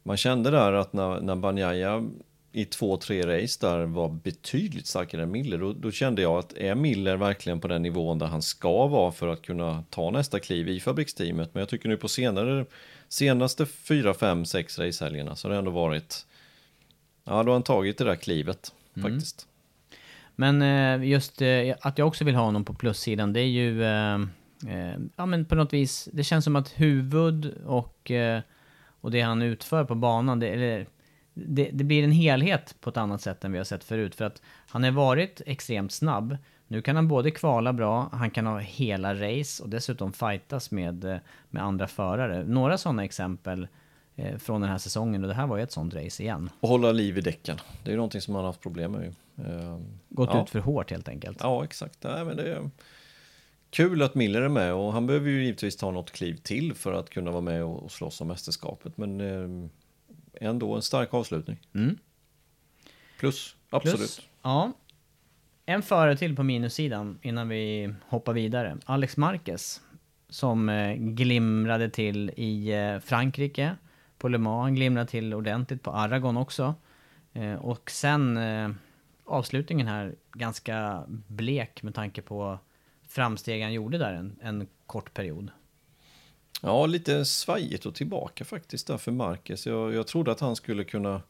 [0.02, 2.10] man kände där att när, när Banjaya
[2.52, 5.58] i två, tre race där var betydligt starkare än Miller.
[5.58, 9.12] Då, då, kände jag att är Miller verkligen på den nivån där han ska vara
[9.12, 11.54] för att kunna ta nästa kliv i fabriksteamet.
[11.54, 12.66] Men jag tycker nu på senare,
[13.08, 16.26] senaste fyra, fem, sex racehelgerna så har det ändå varit,
[17.24, 19.10] ja då har han tagit det där klivet mm.
[19.10, 19.46] faktiskt.
[20.36, 23.84] Men eh, just eh, att jag också vill ha honom på plussidan, det är ju,
[23.84, 24.14] eh,
[24.66, 28.40] eh, ja men på något vis, det känns som att huvud och eh,
[29.02, 30.86] och det han utför på banan, det, eller,
[31.34, 34.14] det, det blir en helhet på ett annat sätt än vi har sett förut.
[34.14, 36.36] För att han har varit extremt snabb.
[36.68, 41.20] Nu kan han både kvala bra, han kan ha hela race och dessutom fightas med,
[41.50, 42.44] med andra förare.
[42.44, 43.68] Några sådana exempel eh,
[44.38, 46.50] från den här säsongen och det här var ju ett sånt race igen.
[46.60, 47.56] Och hålla liv i däcken.
[47.82, 49.14] Det är ju någonting som han har haft problem med.
[49.36, 50.42] Eh, Gått ja.
[50.42, 51.38] ut för hårt helt enkelt.
[51.40, 51.98] Ja, exakt.
[52.02, 52.70] Nej, men det är
[53.70, 56.92] kul att Miller är med och han behöver ju givetvis ta något kliv till för
[56.92, 58.96] att kunna vara med och slåss om mästerskapet.
[58.96, 59.68] Men eh,
[60.48, 61.58] ändå en stark avslutning.
[61.74, 61.98] Mm.
[63.18, 63.96] Plus, absolut.
[63.96, 64.72] Plus, ja.
[65.66, 68.78] En förare till på minussidan innan vi hoppar vidare.
[68.84, 69.80] Alex Marquez.
[70.28, 73.76] Som eh, glimrade till i eh, Frankrike
[74.22, 74.62] på Le Mans.
[74.62, 76.74] Han glimrade till ordentligt på Aragon också.
[77.32, 78.70] Eh, och sen eh,
[79.24, 82.58] avslutningen här ganska blek med tanke på
[83.08, 85.50] framsteg han gjorde där en, en kort period.
[86.60, 89.66] Ja, lite svajigt och tillbaka faktiskt där för Marcus.
[89.66, 91.22] Jag, jag trodde att han skulle kunna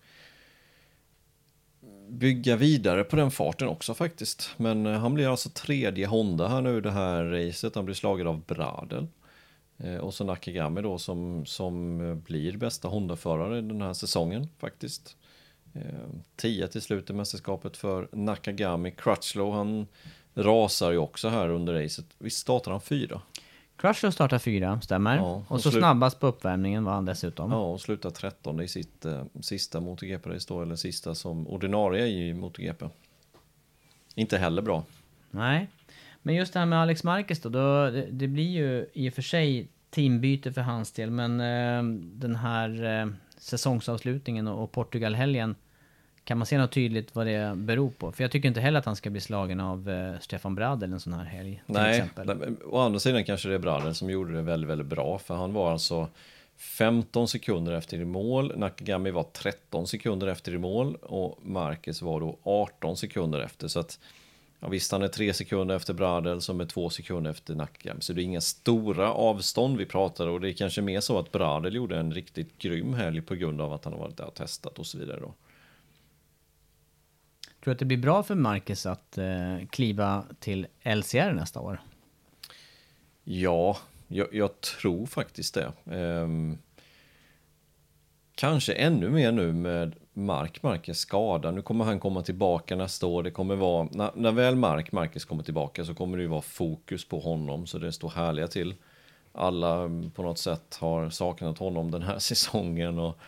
[2.09, 4.51] bygga vidare på den farten också faktiskt.
[4.57, 7.75] Men eh, han blir alltså tredje Honda här nu det här racet.
[7.75, 9.07] Han blir slagen av Bradel.
[9.83, 15.17] Eh, och så Nakagami då som, som eh, blir bästa Honda-förare den här säsongen faktiskt.
[15.75, 15.83] Eh,
[16.37, 18.91] 10 till slut i mästerskapet för Nakagami.
[18.91, 19.87] Crutchlow han
[20.35, 22.07] rasar ju också här under racet.
[22.19, 23.21] Visst startar han fyra?
[23.77, 25.17] Crutchlow startar fyra, stämmer.
[25.17, 27.51] Ja, och och så snabbast på uppvärmningen var han dessutom.
[27.51, 32.35] Ja, och slutar 13 i sitt eh, sista MotoGP-race då, eller sista som ordinarie i
[32.35, 32.85] MotoGP.
[34.15, 34.85] Inte heller bra.
[35.31, 35.69] Nej.
[36.23, 39.15] Men just det här med Alex Marquez då, då det, det blir ju i och
[39.15, 43.07] för sig teambyte för hans del, men eh, den här eh,
[43.39, 45.55] säsongsavslutningen och, och Portugalhelgen,
[46.25, 48.13] kan man se något tydligt vad det beror på?
[48.13, 51.01] För jag tycker inte heller att han ska bli slagen av eh, Stefan Bradel en
[51.01, 54.33] sån här helg, till Nej, men å andra sidan kanske det är Bradel som gjorde
[54.33, 56.09] det väldigt, väldigt bra, för han var alltså
[56.57, 62.21] 15 sekunder efter i mål, Nakagami var 13 sekunder efter i mål och Marquez var
[62.21, 63.69] då 18 sekunder efter.
[63.69, 63.99] Så att,
[64.63, 68.13] ja, visst, han är 3 sekunder efter Bradel som är 2 sekunder efter Nakagami, så
[68.13, 71.75] det är inga stora avstånd vi pratar och det är kanske mer så att Bradel
[71.75, 74.79] gjorde en riktigt grym helg på grund av att han har varit där och testat
[74.79, 75.35] och så vidare då.
[77.63, 81.81] Tror du att det blir bra för Marquez att eh, kliva till LCR nästa år?
[83.25, 83.77] Ja,
[84.09, 85.73] jag, jag tror faktiskt det.
[85.91, 86.59] Ehm,
[88.35, 91.51] kanske ännu mer nu med Mark Marquez skada.
[91.51, 93.23] Nu kommer han komma tillbaka nästa år.
[93.23, 96.43] Det kommer vara, när, när väl Mark Marquez kommer tillbaka så kommer det ju vara
[96.43, 98.75] fokus på honom så det står härliga till.
[99.33, 103.19] Alla mm, på något sätt har saknat honom den här säsongen och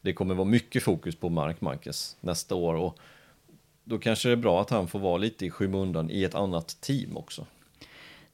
[0.00, 2.98] det kommer vara mycket fokus på Mark Marquez nästa år och
[3.84, 6.80] då kanske det är bra att han får vara lite i skymundan i ett annat
[6.80, 7.46] team också.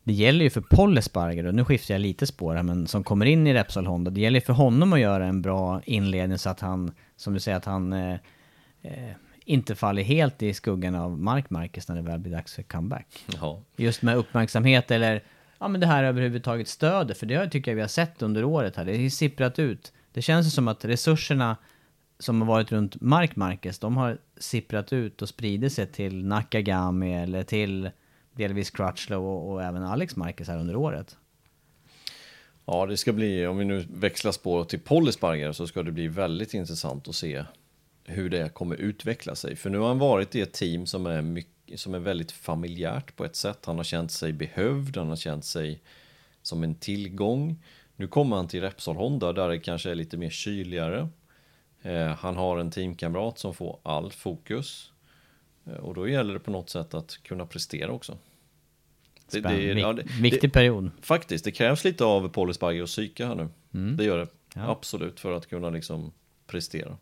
[0.08, 3.04] Det gäller ju för Paul Esparger, och nu skiftar jag lite spår här, men som
[3.04, 6.50] kommer in i Repsol Honda, det gäller för honom att göra en bra inledning så
[6.50, 8.16] att han, som du säger, att han eh,
[8.82, 9.10] eh,
[9.44, 13.24] inte faller helt i skuggan av Mark Marquez när det väl blir dags för comeback.
[13.40, 13.62] Ja.
[13.76, 15.22] Just med uppmärksamhet eller,
[15.58, 18.76] ja men det här överhuvudtaget stödet, för det tycker jag vi har sett under året
[18.76, 19.92] här, det har sipprat ut.
[20.12, 21.56] Det känns som att resurserna
[22.18, 27.14] som har varit runt Mark Marquez, de har sipprat ut och spridit sig till Nakagami
[27.14, 27.90] eller till
[28.38, 31.16] delvis Crutchlow och, och även Alex Marquez här under året.
[32.64, 36.08] Ja, det ska bli, om vi nu växlar spår till Polisparger så ska det bli
[36.08, 37.44] väldigt intressant att se
[38.04, 39.56] hur det kommer utveckla sig.
[39.56, 43.16] För nu har han varit i ett team som är, mycket, som är väldigt familjärt
[43.16, 43.64] på ett sätt.
[43.64, 45.80] Han har känt sig behövd, han har känt sig
[46.42, 47.64] som en tillgång.
[47.96, 51.08] Nu kommer han till Repsol Honda där det kanske är lite mer kyligare.
[51.82, 54.92] Eh, han har en teamkamrat som får all fokus.
[55.66, 58.18] Eh, och då gäller det på något sätt att kunna prestera också.
[59.30, 60.90] Det- det- ja, det- viktig period.
[61.02, 63.48] Faktiskt, det krävs lite av Paul Esparger och psyke här nu.
[63.96, 64.26] Det gör det.
[64.54, 64.70] Ja.
[64.70, 66.12] Absolut, för att kunna liksom
[66.46, 66.96] prestera.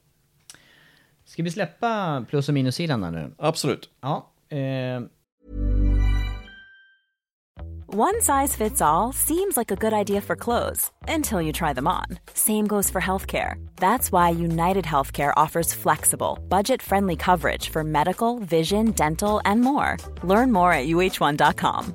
[1.24, 3.30] Ska vi släppa plus och minussidan där nu?
[3.38, 3.88] Absolut.
[4.00, 4.32] Ja.
[4.48, 5.00] Eh,
[7.88, 11.86] One size fits all seems like a good idea for clothes until you try them
[11.86, 12.18] on.
[12.34, 13.54] Same goes for healthcare.
[13.76, 19.96] That's why United Healthcare offers flexible, budget friendly coverage for medical, vision, dental, and more.
[20.24, 21.94] Learn more at uh1.com.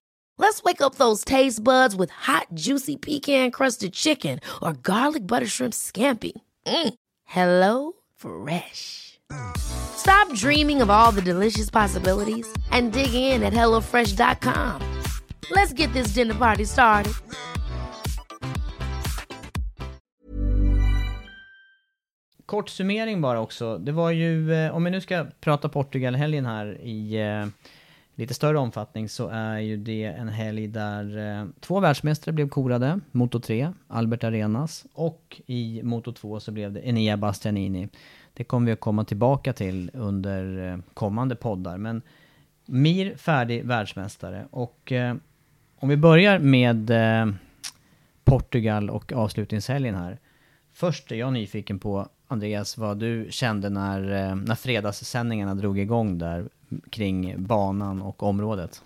[0.41, 5.73] Let's wake up those taste buds with hot, juicy pecan-crusted chicken or garlic butter shrimp
[5.73, 6.31] scampi.
[6.65, 6.93] Mm.
[7.25, 9.19] Hello Fresh.
[9.57, 14.81] Stop dreaming of all the delicious possibilities and dig in at HelloFresh.com.
[15.51, 17.13] Let's get this dinner party started.
[22.45, 23.77] Kort summering bara också.
[23.77, 27.45] Det var ju, eh, om vi nu ska prata Portugal-helgen här i eh,
[28.15, 32.99] lite större omfattning så är ju det en helg där eh, två världsmästare blev korade.
[33.11, 34.85] Moto 3, Albert Arenas.
[34.93, 37.89] Och i Moto 2 så blev det Enea Bastianini.
[38.33, 41.77] Det kommer vi att komma tillbaka till under eh, kommande poddar.
[41.77, 42.01] Men
[42.65, 44.47] Mir färdig världsmästare.
[44.51, 45.15] Och eh,
[45.75, 47.33] om vi börjar med eh,
[48.23, 50.19] Portugal och avslutningshelgen här.
[50.73, 56.17] Först är jag nyfiken på, Andreas, vad du kände när, eh, när fredagssändningarna drog igång
[56.17, 56.49] där
[56.89, 58.81] kring banan och området.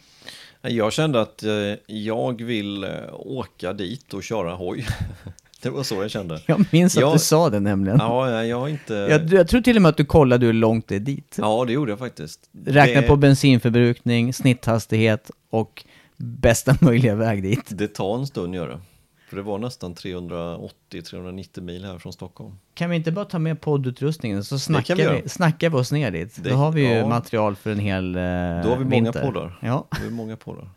[0.62, 1.52] Jag kände att eh,
[1.96, 4.86] jag vill eh, åka dit och köra hoj.
[5.62, 6.42] Det var så jag kände.
[6.46, 7.98] Jag minns att Jag- du sa det nämligen.
[8.00, 8.94] Ja, jag har inte...
[8.94, 11.36] Jag, jag tror till och med att du kollade hur långt det är dit.
[11.40, 12.40] Ja, det gjorde jag faktiskt.
[12.66, 15.86] Räkna det, på bensinförbrukning, snitthastighet och
[16.18, 17.66] bästa möjliga väg dit.
[17.70, 18.80] Det tar en stund gör det.
[19.30, 22.56] För det var nästan 380-390 mil här från Stockholm.
[22.74, 26.12] Kan vi inte bara ta med poddutrustningen så snackar vi vi, snackar vi oss ner
[26.12, 26.44] dit?
[26.44, 27.08] Det- Då har vi ju ja.
[27.08, 29.22] material för en hel eh, Då har vi många vinter.
[29.22, 29.60] poddar.
[29.62, 29.88] Ja.
[30.02, 30.70] Det är många poddar.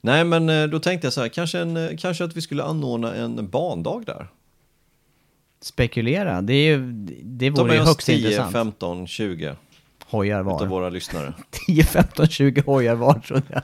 [0.00, 2.62] Nej, men eh, då tänkte jag så här, kanske, en, eh, kanske att vi skulle
[2.64, 4.26] anordna en bandag där.
[5.60, 6.92] Spekulera, det, är ju,
[7.22, 8.52] det vore ju högst 10, intressant.
[8.52, 9.54] 15, 20
[10.10, 10.66] Hojar utav var.
[10.66, 11.34] våra lyssnare.
[11.66, 13.62] 10, 15, 20 hojar var trodde jag.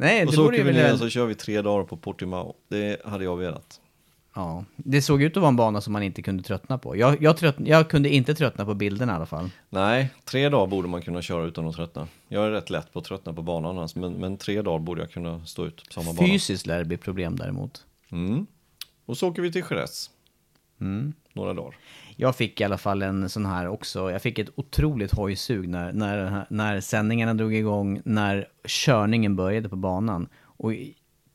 [0.00, 0.98] Nej, Och det så vore åker vi ner väl...
[0.98, 2.54] så kör vi tre dagar på Portimao.
[2.68, 3.80] Det hade jag velat.
[4.34, 6.96] Ja, det såg ut att vara en bana som man inte kunde tröttna på.
[6.96, 9.50] Jag, jag, trött, jag kunde inte tröttna på bilderna i alla fall.
[9.70, 12.08] Nej, tre dagar borde man kunna köra utan att tröttna.
[12.28, 15.00] Jag är rätt lätt på att tröttna på banan annars, men, men tre dagar borde
[15.00, 16.28] jag kunna stå ut på samma bana.
[16.28, 17.84] Fysiskt lär det bli problem däremot.
[18.12, 18.46] Mm.
[19.06, 20.10] Och så åker vi till Jerez.
[20.80, 21.12] Mm.
[21.32, 21.76] Några dagar.
[22.20, 25.92] Jag fick i alla fall en sån här också, jag fick ett otroligt hojsug när,
[25.92, 30.28] när, när sändningarna drog igång, när körningen började på banan.
[30.42, 30.72] Och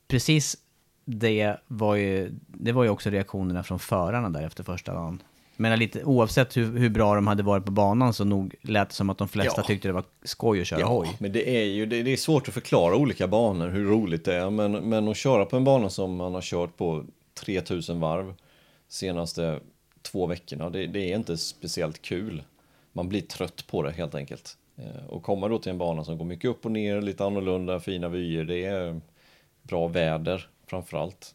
[0.08, 0.56] precis
[1.04, 5.22] det var ju, det var ju också reaktionerna från förarna där efter första dagen.
[5.56, 8.94] Men lite, oavsett hur, hur bra de hade varit på banan så nog lät det
[8.94, 9.66] som att de flesta Ja.
[9.66, 11.16] tyckte det var skoj att köra hoj.
[11.18, 14.34] men det är ju det, det är svårt att förklara olika banor, hur roligt det
[14.34, 14.50] är.
[14.50, 18.34] Men, men att köra på en bana som man har kört på 3000 varv
[18.88, 19.60] senaste
[20.04, 22.42] två veckorna, det, det är inte speciellt kul.
[22.92, 24.56] Man blir trött på det helt enkelt.
[24.76, 27.80] Eh, och komma då till en bana som går mycket upp och ner, lite annorlunda,
[27.80, 29.00] fina vyer, det är
[29.62, 31.14] bra väder framförallt.
[31.14, 31.34] allt.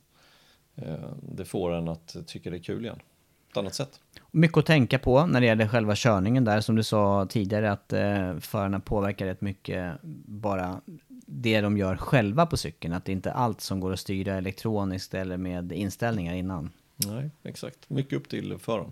[1.21, 2.99] Det får en att tycka det är kul igen.
[2.99, 3.99] På ett annat sätt.
[4.31, 7.93] Mycket att tänka på när det gäller själva körningen där, som du sa tidigare, att
[7.93, 9.93] eh, förarna påverkar rätt mycket
[10.25, 10.81] bara
[11.25, 12.93] det de gör själva på cykeln.
[12.93, 16.69] Att det inte är allt som går att styra elektroniskt eller med inställningar innan.
[17.07, 17.89] Nej, exakt.
[17.89, 18.91] Mycket upp till föraren.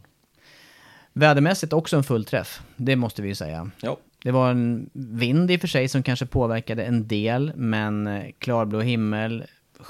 [1.14, 3.72] Vädermässigt också en fullträff, det måste vi ju säga.
[3.82, 8.08] Ja, Det var en vind i och för sig som kanske påverkade en del, men
[8.08, 9.46] eh, klarblå himmel,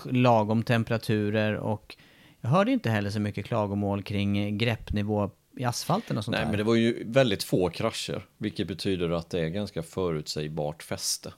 [0.06, 1.96] lagom temperaturer och
[2.42, 6.44] jag hörde inte heller så mycket klagomål kring eh, greppnivå i asfalten och sånt Nej,
[6.46, 6.52] där.
[6.52, 11.34] men det var ju väldigt få krascher, vilket betyder att det är ganska förutsägbart fäste.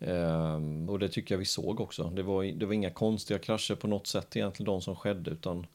[0.00, 2.04] Ehm, och det tycker jag vi såg också.
[2.10, 5.66] Det var, det var inga konstiga krascher på något sätt egentligen, de som skedde, utan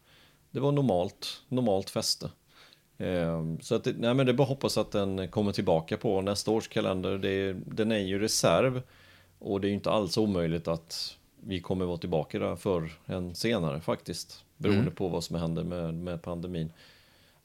[0.54, 2.30] det var normalt, normalt fäste.
[2.98, 6.22] Ehm, så att det, nej, men det är bara hoppas att den kommer tillbaka på
[6.22, 7.18] nästa års kalender.
[7.18, 8.82] Det, den är ju reserv
[9.40, 13.36] och det är ju inte alls omöjligt att vi kommer vara tillbaka där för en
[13.36, 14.44] senare faktiskt.
[14.58, 16.72] Beroende på vad som händer med, med pandemin.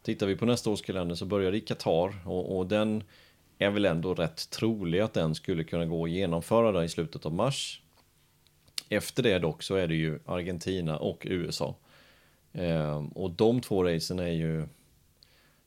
[0.03, 3.03] Tittar vi på nästa års kalender så börjar det i Qatar och, och den
[3.59, 7.27] är väl ändå rätt trolig att den skulle kunna gå att genomföra där i slutet
[7.27, 7.83] av mars.
[8.89, 11.75] Efter det dock så är det ju Argentina och USA.
[12.53, 14.67] Ehm, och de två racen är ju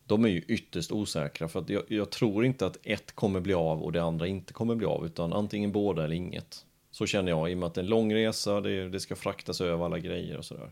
[0.05, 3.53] de är ju ytterst osäkra för att jag, jag tror inte att ett kommer bli
[3.53, 6.65] av och det andra inte kommer bli av utan antingen båda eller inget.
[6.91, 9.15] Så känner jag i och med att det är en lång resa, det, det ska
[9.15, 10.71] fraktas över alla grejer och sådär.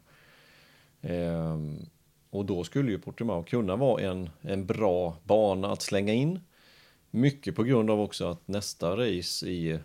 [1.02, 1.86] Ehm,
[2.30, 6.40] och då skulle ju Portimao kunna vara en, en bra bana att slänga in.
[7.12, 9.80] Mycket på grund av också att nästa race i,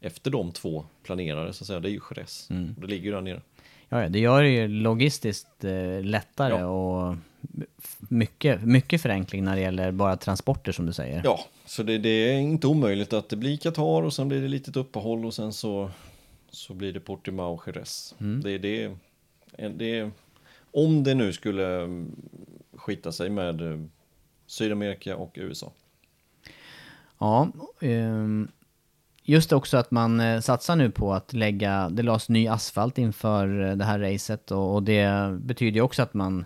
[0.00, 2.46] efter de två planerade, så att säga, det är ju Jerez.
[2.78, 3.42] Det ligger ju där nere.
[3.88, 6.66] Ja, det gör det ju logistiskt eh, lättare Ja.
[6.66, 7.16] och
[8.08, 11.20] mycket, mycket förenkling när det gäller bara transporter som du säger.
[11.24, 14.48] Ja, så det, det är inte omöjligt att det blir Qatar och sen blir det
[14.48, 15.90] litet uppehåll och sen så,
[16.50, 18.14] så blir det Portimao Jerez.
[18.18, 18.90] Det, det,
[19.76, 20.10] det,
[20.72, 22.16] om det nu skulle mm,
[22.76, 23.80] skita sig med eh,
[24.46, 25.72] Sydamerika och USA.
[27.18, 27.48] Ja,
[27.80, 28.48] ehm,
[29.24, 33.62] just också att man eh, satsar nu på att lägga, det lades ny asfalt inför
[33.62, 36.44] eh, det här racet och, och det betyder ju också att man,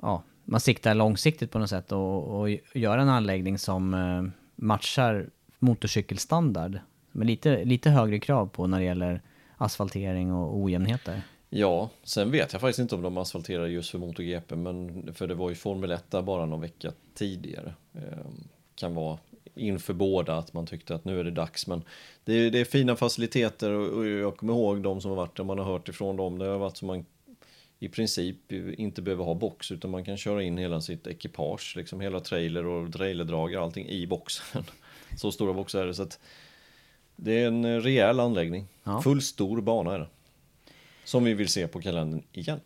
[0.00, 4.22] ja, man siktar långsiktigt på något sätt och, och gör en anläggning som eh,
[4.56, 6.78] matchar motorcykelstandard.
[7.12, 9.22] Med lite, lite högre krav på när det gäller
[9.56, 11.22] asfaltering och ojämnheter.
[11.50, 15.34] Ja, sen vet jag faktiskt inte om de asfalterar just för MotoGP, men för det
[15.34, 17.74] var ju Formel 1 där bara någon vecka tidigare.
[17.94, 18.02] Eh,
[18.74, 19.18] kan vara
[19.54, 21.82] inför båda att man tyckte att nu är det dags, men
[22.24, 25.36] det är, det är fina faciliteter och, och jag kommer ihåg de som har varit
[25.36, 27.04] där, man har hört ifrån dem, det har varit som man
[27.78, 32.00] i princip inte behöver ha box utan man kan köra in hela sitt ekipage, liksom
[32.00, 34.64] hela trailer och trailerdragare, allting i boxen.
[35.16, 36.18] Så stora boxar är det så att
[37.16, 38.66] det är en rejäl anläggning.
[38.84, 39.02] Ja.
[39.02, 40.08] Full stor bana är det.
[41.04, 42.60] Som vi vill se på kalendern igen.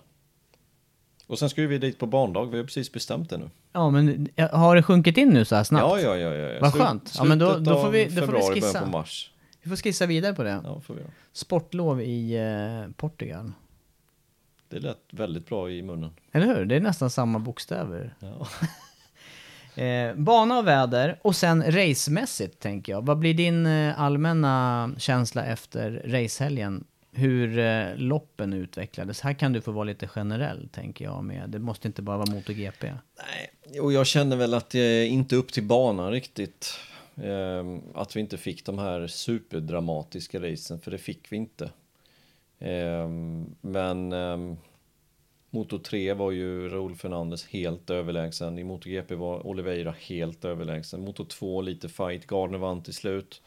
[1.27, 3.51] Och sen ska vi dit på barndag, vi har precis bestämt det nu.
[3.73, 6.03] Ja, men har det sjunkit in nu så här snabbt?
[6.03, 6.35] Ja, ja, ja.
[6.35, 6.61] ja.
[6.61, 7.15] Vad Slut- skönt.
[7.19, 8.81] Ja, men då- då får vi- då får vi skissa.
[8.81, 9.31] på mars.
[9.63, 10.61] Vi får skissa vidare på det.
[10.65, 11.11] Ja, får vi göra.
[11.33, 12.37] Sportlov i
[12.87, 13.53] eh, Portugal.
[14.69, 16.11] Det lät väldigt bra i munnen.
[16.33, 16.65] Eller hur?
[16.65, 18.15] Det är nästan samma bokstäver.
[18.21, 18.47] Ja.
[19.83, 23.07] Eh, bana och väder och sen racemässigt tänker jag.
[23.07, 26.85] Vad blir din eh, allmänna känsla efter racehelgen?
[27.19, 29.21] Hur eh, loppen utvecklades?
[29.21, 31.51] Här kan du få vara lite generell tänker jag med.
[31.51, 32.95] Det måste inte bara vara MotoGP.
[33.17, 36.79] Nej, och jag känner väl att det är inte upp till banan riktigt.
[37.17, 41.71] Eh, att vi inte fick de här superdramatiska racen, för det fick vi inte.
[42.59, 44.57] Ehm, men eh,
[45.51, 48.59] Moto 3 var ju Raul Fernandez helt överlägsen.
[48.59, 51.01] I MotoGP var Oliveira helt överlägsen.
[51.01, 53.43] Moto 2 lite fight, Gardner vann till slut.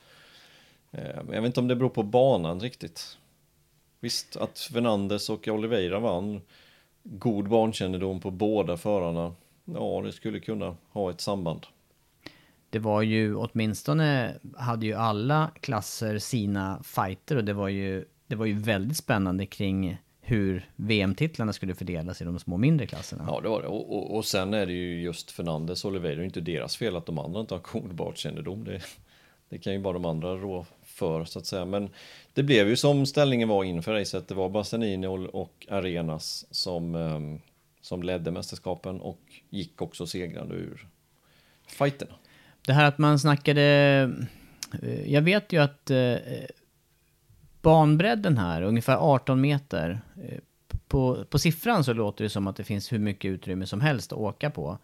[0.92, 3.18] Ehm, jag vet inte om det beror på banan riktigt.
[4.00, 6.42] Visst, att Fernandez och Oliveira vann.
[7.04, 9.36] God barnkännedom på båda förarna.
[9.66, 11.66] Ja, det skulle kunna ha ett samband.
[12.70, 18.36] Det var ju åtminstone, hade ju alla klasser sina fighter och det var ju, det
[18.36, 23.26] var ju väldigt spännande kring hur VM-titlarna skulle fördelas i de små mindre klasserna.
[23.28, 23.68] Ja, det var det.
[23.68, 26.78] Och, och, och sen är det ju just Fernandes och Oliveira, det är inte deras
[26.78, 28.64] fel att de andra inte har god barnkännedom.
[28.64, 28.82] Det,
[29.50, 30.66] det kan ju bara de andra rå
[31.00, 31.66] för, så att säga.
[31.66, 31.90] Men
[32.34, 34.28] det blev ju som ställningen var inför racet.
[34.28, 37.40] Det var Bastianini och, Arenas som, ehm,
[37.82, 39.20] som ledde mästerskapen och
[39.50, 40.88] gick också segrande ur
[41.68, 42.14] fighterna.
[42.66, 43.62] Det här att man snackade...
[44.82, 46.16] Eh, jag vet ju att eh,
[47.62, 50.02] banbredden här, ungefär 18 meter.
[50.24, 50.38] Eh,
[50.88, 54.12] på, på siffran så låter det som att det finns hur mycket utrymme som helst
[54.12, 54.78] att åka på.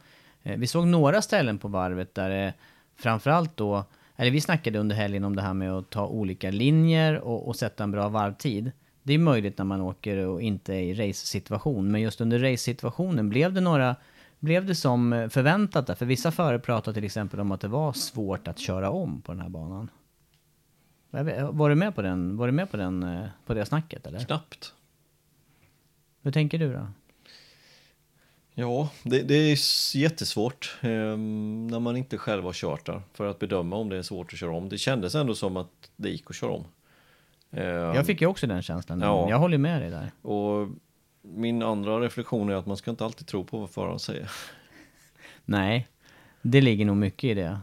[0.43, 2.53] Vi såg några ställen på varvet där det
[2.95, 3.83] framförallt då...
[4.15, 7.55] Eller vi snackade under helgen om det här med att ta olika linjer och, och
[7.55, 8.71] sätta en bra varvtid.
[9.03, 11.91] Det är möjligt när man åker och inte är i race-situation.
[11.91, 13.95] Men just under race-situationen blev det några
[14.39, 15.95] blev det som förväntat där?
[15.95, 19.31] För vissa förare pratade till exempel om att det var svårt att köra om på
[19.31, 19.89] den här banan.
[21.51, 24.19] Var du med på den, var du med på den, eh, på det snacket eller?
[24.19, 24.73] Knappt.
[26.21, 26.87] Hur tänker du då?
[28.57, 29.57] Ja, det, det är
[29.97, 34.01] jättesvårt ehm, när man inte själv har kört där för att bedöma om det är
[34.01, 34.69] svårt att köra om.
[34.69, 36.63] Det kändes ändå som att det gick att köra om.
[37.51, 39.01] Ehm, Jag fick ju också den känslan.
[39.01, 39.29] Ja.
[39.29, 40.11] Jag håller med dig där.
[40.21, 40.67] Och
[41.21, 44.31] min andra reflektion är att man ska inte alltid tro på vad föraren säger.
[45.45, 45.87] Nej,
[46.41, 47.59] det ligger nog mycket i det.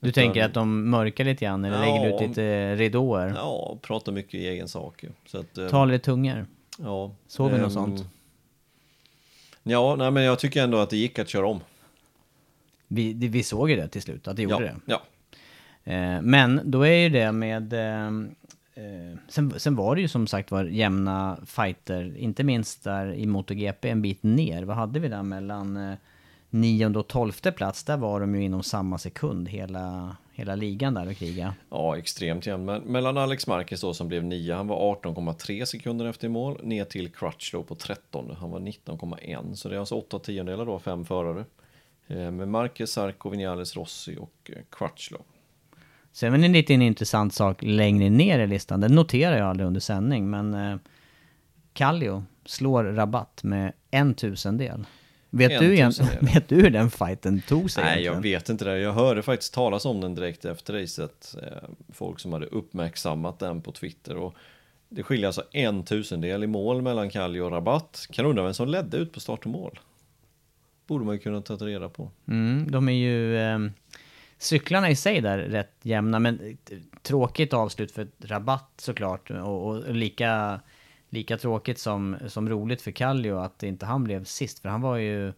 [0.00, 1.94] Du Utan- tänker att de mörkar lite grann eller Ja.
[2.02, 3.32] lägger ut lite ridåer?
[3.36, 5.04] Ja, pratar mycket i egen sak.
[5.26, 6.46] Så att, eh, Talar i tungor?
[6.78, 8.04] ja, Såg vi något ehm, sånt?
[9.62, 11.60] Ja, nej, men jag tycker ändå att det gick att köra om.
[12.88, 14.76] Vi, vi såg ju det till slut, att det gjorde ja, det.
[14.84, 15.02] ja.
[15.84, 17.72] Eh, men då är ju det med...
[17.72, 18.06] Eh,
[18.74, 23.26] eh, sen, sen var det ju som sagt var jämna fighter, inte minst där i
[23.26, 24.62] MotoGP en bit ner.
[24.62, 25.94] Vad hade vi där mellan eh,
[26.50, 27.84] nionde och tolfte plats?
[27.84, 31.54] Där var de ju inom samma sekund hela, hela ligan där och kriga.
[31.70, 32.66] Ja, extremt jämnt.
[32.66, 36.84] Men mellan Alex Marquez då som blev 9, han var 18,3 sekunder efter mål, ner
[36.84, 39.54] till Crutchlow på 13, han var 19,1.
[39.54, 41.44] Så det är alltså 8 tiondelar då, fem förare.
[42.06, 45.22] Eh, Med Marquez, Sarko, Vinales, Rossi och eh, Crutchlow.
[46.12, 48.80] Sen är det en liten intressant sak längre ner i listan.
[48.80, 50.76] Den noterar jag aldrig under sändning, men eh,
[51.72, 54.84] Kallio slår Rabatt med en tusendel.
[55.34, 58.14] Vet, du igen, vet du hur den fighten tog sig Nej, egentligen?
[58.14, 58.78] jag vet inte det.
[58.78, 61.34] Jag hörde faktiskt talas om den direkt efter racet.
[61.42, 64.16] Eh, Folk som hade uppmärksammat den på Twitter.
[64.16, 64.34] Och
[64.88, 68.06] det skiljer alltså en tusendel i mål mellan Kallio och Rabatt.
[68.10, 69.80] Kan undra vem som ledde ut på start och mål.
[70.86, 72.10] Borde man ju kunna ta reda på.
[72.28, 73.36] Mm, de är ju...
[73.38, 73.58] Eh,
[74.38, 76.56] cyklarna i sig där rätt jämna, men
[77.02, 79.30] tråkigt avslut för rabatt såklart.
[79.30, 80.60] Och, och lika,
[81.12, 84.58] lika tråkigt som, som roligt för Kallio att inte han blev sist.
[84.58, 85.32] För han var ju...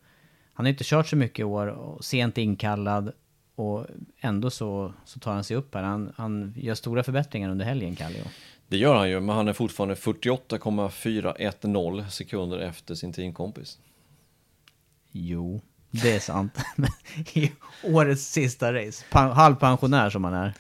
[0.53, 3.13] Han har inte kört så mycket i år, och sent inkallad.
[3.55, 3.87] och
[4.21, 5.83] ändå så, så tar han sig upp här.
[5.83, 8.25] Han, han gör stora förbättringar under helgen, Kallio.
[8.69, 13.79] Det gör han ju, men han är fortfarande 48,410 sekunder efter sin teamkompis.
[15.11, 15.61] Jo,
[15.91, 16.59] det är sant.
[17.35, 17.53] I
[17.83, 20.55] årets sista race, halvpensionär som han är.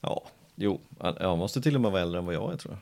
[0.00, 2.80] Ja, jo, han måste till och med vara äldre än vad jag är tror jag.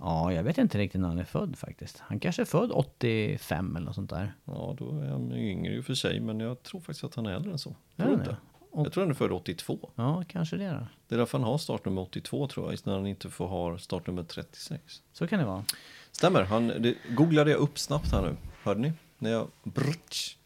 [0.00, 1.98] Ja, jag vet inte riktigt när han är född faktiskt.
[1.98, 4.34] Han kanske är född 85 eller något sånt där.
[4.44, 7.26] Ja, då är han yngre i och för sig, men jag tror faktiskt att han
[7.26, 7.76] är äldre än så.
[7.96, 8.30] Tror han inte?
[8.30, 8.36] det?
[8.72, 9.90] Jag tror han är född 82.
[9.94, 10.86] Ja, kanske det då.
[11.08, 14.22] Det är därför han har startnummer 82 tror jag, när han inte får ha startnummer
[14.22, 15.02] 36.
[15.12, 15.64] Så kan det vara.
[16.12, 18.36] Stämmer, han, det googlade jag upp snabbt här nu.
[18.62, 18.92] Hörde ni?
[19.18, 19.48] När jag...
[19.62, 20.36] Brutsch.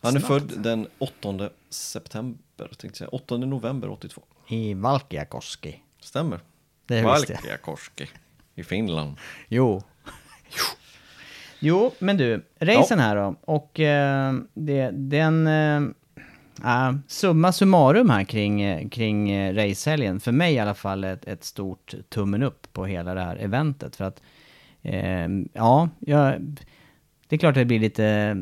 [0.00, 0.26] Han är Snabbt.
[0.52, 3.08] född den 8 september, tänkte jag säga.
[3.08, 4.22] 8 november 82.
[4.48, 5.82] I Valkeakoski.
[6.00, 6.40] Stämmer.
[6.86, 7.40] Det visste jag.
[7.40, 8.08] Valkeakoski
[8.58, 9.16] i Finland.
[9.48, 9.82] Jo.
[11.60, 13.34] Jo, men du, racen här då.
[13.40, 15.46] Och eh, det, den...
[15.46, 15.82] Eh,
[16.64, 20.20] äh, summa summarum här kring, kring eh, racehelgen.
[20.20, 23.96] För mig i alla fall ett, ett stort tummen upp på hela det här eventet.
[23.96, 24.22] För att,
[24.82, 26.40] eh, ja, jag,
[27.28, 28.36] det är klart att det blir lite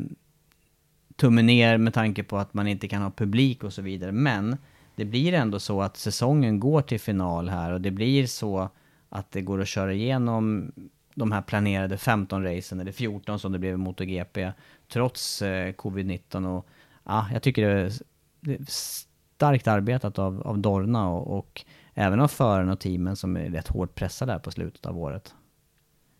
[1.15, 4.11] tummen ner med tanke på att man inte kan ha publik och så vidare.
[4.11, 4.57] Men
[4.95, 8.69] det blir ändå så att säsongen går till final här och det blir så
[9.09, 10.71] att det går att köra igenom
[11.15, 14.51] de här planerade 15 racen, eller 14 som det blev i MotoGP,
[14.87, 16.57] trots eh, covid-19.
[16.57, 16.67] Och
[17.03, 17.91] ja, jag tycker det är,
[18.39, 23.37] det är starkt arbetat av, av Dorna och, och även av förarna och teamen som
[23.37, 25.33] är rätt hårt pressade här på slutet av året.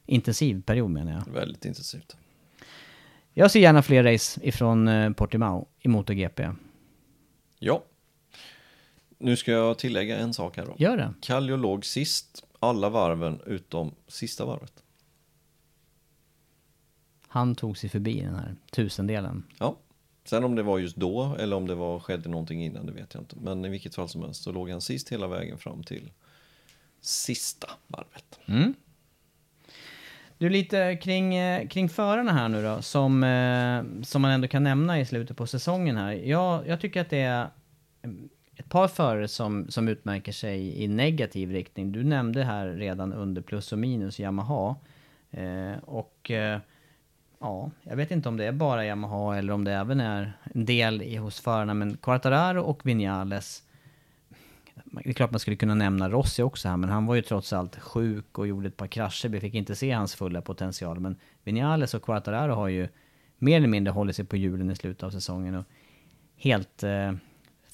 [0.05, 1.33] Intensiv period menar jag.
[1.33, 2.17] Väldigt intensivt.
[3.33, 6.49] Jag ser gärna fler race ifrån eh, Portimao i MotoGP.
[7.59, 7.83] Ja.
[9.17, 10.75] Nu ska jag tillägga en sak här då.
[10.77, 11.13] Gör det.
[11.21, 14.83] Kallio låg sist alla varven utom sista varvet.
[17.27, 19.43] Han tog sig förbi den här tusendelen.
[19.59, 19.77] Ja.
[20.25, 23.13] Sen om det var just då eller om det var, skedde någonting innan, det vet
[23.13, 23.35] jag inte.
[23.35, 26.11] Men i vilket fall som helst så låg han sist hela vägen fram till
[27.01, 28.39] sista varvet.
[28.45, 28.73] Mm.
[30.37, 34.63] Du, lite kring, eh, kring förarna här nu då, som, eh, som man ändå kan
[34.63, 36.11] nämna i slutet på säsongen här.
[36.11, 37.49] Jag, jag tycker att det är
[38.57, 41.91] ett par förare som, som utmärker sig i negativ riktning.
[41.91, 44.75] Du nämnde här redan under plus och minus Yamaha.
[45.31, 46.59] Eh, och eh,
[47.39, 50.65] ja, jag vet inte om det är bara Yamaha eller om det även är en
[50.65, 51.73] del i, hos förarna.
[51.73, 53.63] Men Quartararo och Vinales
[54.91, 57.53] det är klart man skulle kunna nämna Rossi också här, men han var ju trots
[57.53, 59.29] allt sjuk och gjorde ett par krascher.
[59.29, 60.99] Vi fick inte se hans fulla potential.
[60.99, 62.87] Men Vinales och Quartararo har ju
[63.37, 65.65] mer eller mindre hållit sig på hjulen i slutet av säsongen och
[66.35, 67.13] helt eh,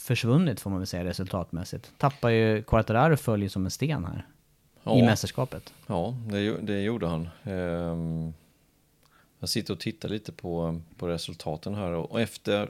[0.04, 1.92] försvunnit får man väl säga resultatmässigt.
[1.98, 4.28] Tappar ju Quartararo följer som en sten här
[4.76, 4.96] i Ja.
[5.06, 5.74] mästerskapet.
[5.88, 7.30] Ja, det, det gjorde han.
[7.44, 8.34] Ehm,
[9.40, 12.70] jag sitter och tittar lite på, på resultaten här och efter,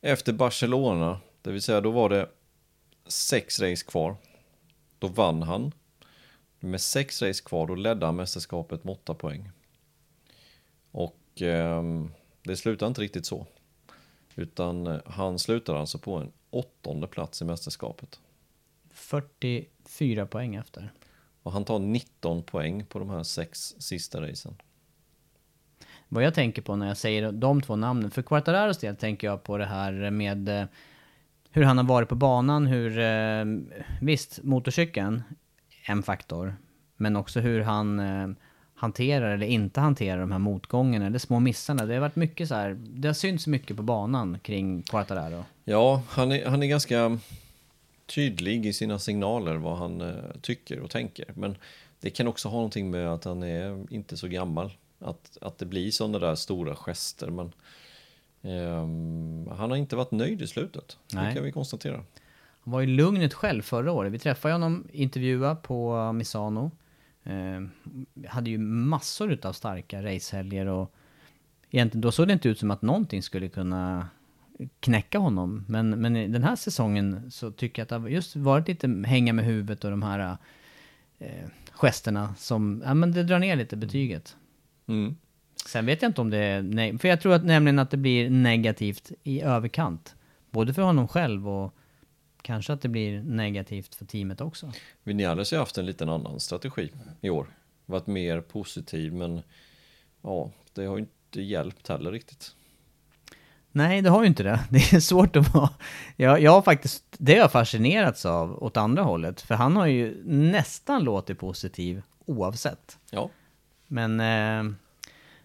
[0.00, 2.28] efter Barcelona, det vill säga då var det
[3.06, 4.16] sex race kvar.
[4.98, 5.72] Då vann han.
[6.60, 9.50] Med sex race kvar, då ledde han mästerskapet med åtta poäng.
[10.90, 12.10] Och ehm,
[12.42, 13.46] det slutade inte riktigt så.
[14.34, 18.20] Utan eh, han slutade alltså på en åttonde plats i mästerskapet.
[18.90, 20.92] 44 poäng efter.
[21.42, 24.56] Och han tar 19 poäng på de här sex sista racen.
[26.08, 29.42] Vad jag tänker på när jag säger de två namnen, för Quartararos del tänker jag
[29.42, 30.66] på det här med eh,
[31.50, 33.44] hur han har varit på banan, hur, eh,
[34.00, 35.22] visst, motorcykeln,
[35.86, 36.56] en faktor,
[36.96, 38.28] men också hur han eh,
[38.78, 41.86] hanterar eller inte hanterar de här motgångarna eller små missarna.
[41.86, 45.44] Det har varit mycket så här, det har synts mycket på banan kring Quartararo.
[45.64, 47.18] Ja, han är, han är ganska
[48.06, 51.26] tydlig i sina signaler vad han eh, tycker och tänker.
[51.34, 51.56] Men
[52.00, 54.70] det kan också ha någonting med att han är inte så gammal.
[54.98, 57.30] Att, att det blir sådana där stora gester.
[57.30, 57.52] Men
[58.42, 60.96] ehm, han har inte varit nöjd i slutet.
[61.12, 61.28] Nej.
[61.28, 62.04] Det kan vi konstatera.
[62.60, 64.12] Han var i lugnet själv förra året.
[64.12, 66.70] Vi träffade honom intervjua på Misano.
[67.28, 67.62] Eh,
[68.28, 70.94] hade ju massor utav starka racehelger och
[71.70, 74.08] egentligen då såg det inte ut som att någonting skulle kunna
[74.80, 75.64] knäcka honom.
[75.68, 79.32] Men, men den här säsongen så tycker jag att det har just varit lite hänga
[79.32, 80.36] med huvudet och de här
[81.18, 84.36] eh, gesterna som, ja men det drar ner lite betyget.
[84.86, 85.16] Mm.
[85.66, 87.96] Sen vet jag inte om det är, nej, för jag tror att nämligen att det
[87.96, 90.14] blir negativt i överkant.
[90.50, 91.74] Både för honom själv och
[92.42, 94.72] kanske att det blir negativt för teamet också.
[95.02, 97.46] Vinales har haft en liten annan strategi i år.
[97.86, 99.42] Varit mer positiv men
[100.22, 102.54] ja, det har ju inte hjälpt heller riktigt.
[103.72, 104.60] Nej, det har ju inte det.
[104.70, 105.70] Det är svårt att vara...
[106.16, 107.04] Jag, jag har faktiskt...
[107.18, 109.40] Det har jag fascinerats av åt andra hållet.
[109.40, 112.98] För han har ju nästan låtit positiv oavsett.
[113.10, 113.30] Ja,
[113.86, 114.74] Men eh,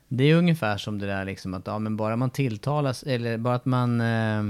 [0.08, 3.56] det är ungefär som det där liksom att ja, men bara man tilltalas, eller bara
[3.56, 4.02] att man...
[4.02, 4.44] Eh,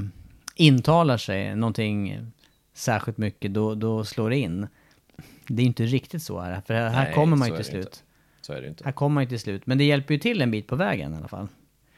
[0.55, 2.27] intalar sig någonting
[2.73, 4.67] särskilt mycket, då, då slår det in.
[5.47, 7.77] Det är inte riktigt så här, för här, här Nej, kommer man ju till det
[7.77, 7.81] inte.
[7.81, 8.03] slut.
[8.41, 8.83] Så är det inte.
[8.83, 11.13] Här kommer man ju till slut, men det hjälper ju till en bit på vägen
[11.13, 11.47] i alla fall.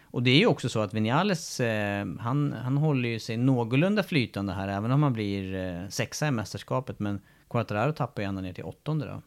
[0.04, 4.04] Och det är ju också så att Vinales, eh, han, han håller ju sig någorlunda
[4.04, 7.00] flytande här, även om han blir eh, sexa i mästerskapet.
[7.00, 9.22] Men Quartararo tappar ju ända ner till åttonde då.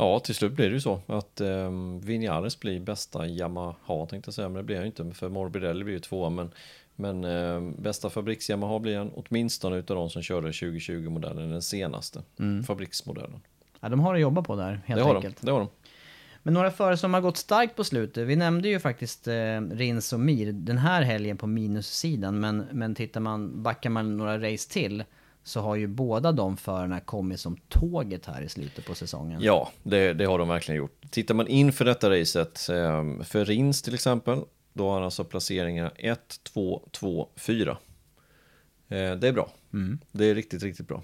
[0.00, 4.34] Ja, till slut blir det ju så att um, Vinales blir bästa Yamaha tänkte jag
[4.34, 6.50] säga, men det blir han ju inte för Morbidelli blir ju tvåa, men,
[6.96, 12.22] men ehm, bästa fabriks Yamaha blir han åtminstone utav de som körde 2020-modellen, den senaste
[12.66, 13.40] fabriksmodellen.
[13.80, 15.36] Ja, de har att jobba på där, helt Det har, de, enkelt.
[15.40, 15.68] det har de.
[16.42, 18.26] Men några förare som har gått starkt på slutet.
[18.26, 22.40] Vi nämnde ju faktiskt eh, Rins och Mir den här helgen på minussidan.
[22.40, 25.04] Men, men tittar man, backar man några race till
[25.42, 29.40] så har ju båda de förarna kommit som tåget här i slutet på säsongen.
[29.42, 31.02] Ja, det, det har de verkligen gjort.
[31.10, 34.40] Tittar man inför detta racet, eh, för Rins till exempel,
[34.72, 37.70] då har han alltså placeringar 1, 2, 2, 4.
[37.70, 37.76] Eh,
[39.14, 39.50] det är bra.
[40.12, 41.02] Det är riktigt, riktigt bra.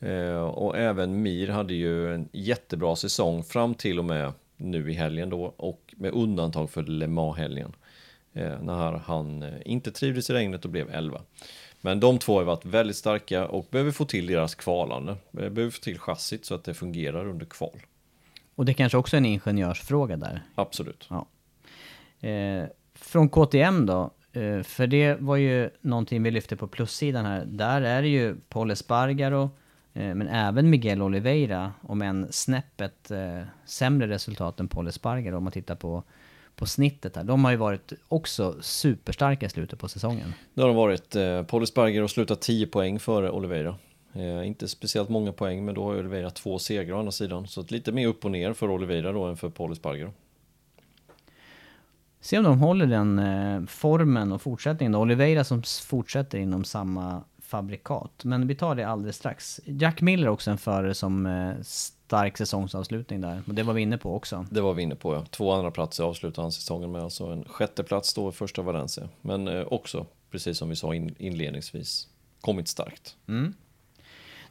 [0.00, 4.94] Eh, och även Mir hade ju en jättebra säsong fram till och med nu i
[4.94, 7.72] helgen då och med undantag för Le Mans-helgen.
[8.32, 11.20] Eh, när han eh, inte trivdes i regnet och blev 11.
[11.80, 15.12] Men de två har varit väldigt starka och behöver få till deras kvalande.
[15.12, 17.80] Eh, Behöver få till chassit så att det fungerar under kval.
[18.54, 20.42] Och det kanske också är en ingenjörsfråga där.
[20.54, 21.08] Absolut.
[21.10, 21.26] Ja.
[22.28, 22.64] Eh,
[22.94, 27.44] från KTM då, eh, för det var ju någonting vi lyfte på plussidan här.
[27.44, 29.50] Där är det ju Paul Espargaro,
[29.94, 35.44] eh, men även Miguel Oliveira, om en snäppet eh, sämre resultat än Paul Espargaro om
[35.44, 36.02] man tittar på,
[36.58, 37.24] på snittet här.
[37.24, 40.34] De har ju varit också superstarka i slutet på säsongen.
[40.54, 41.16] Det har de varit.
[41.16, 43.76] Eh, Paul har slutat 10 poäng före Oliveira.
[44.12, 47.46] Eh, inte speciellt många poäng, men då har Oliveira två segrar å andra sidan.
[47.46, 50.12] Så lite mer upp och ner för Oliveira då än för Paul Esparger.
[52.20, 54.94] Se om de håller den eh, formen och fortsättningen.
[54.94, 58.24] Oliveira som fortsätter inom samma fabrikat.
[58.24, 59.60] Men vi tar det alldeles strax.
[59.64, 61.52] Jack Miller också en förare som eh,
[62.08, 63.42] stark säsongsavslutning där.
[63.46, 64.46] Och det var vi inne på också.
[64.50, 65.24] Det var vi inne på ja.
[65.30, 67.02] Två andra platser avslutade han säsongen med.
[67.02, 69.08] Alltså en sjätte plats då i första Valencia.
[69.20, 72.08] Men eh, också, precis som vi sa in, inledningsvis,
[72.40, 73.16] kommit starkt.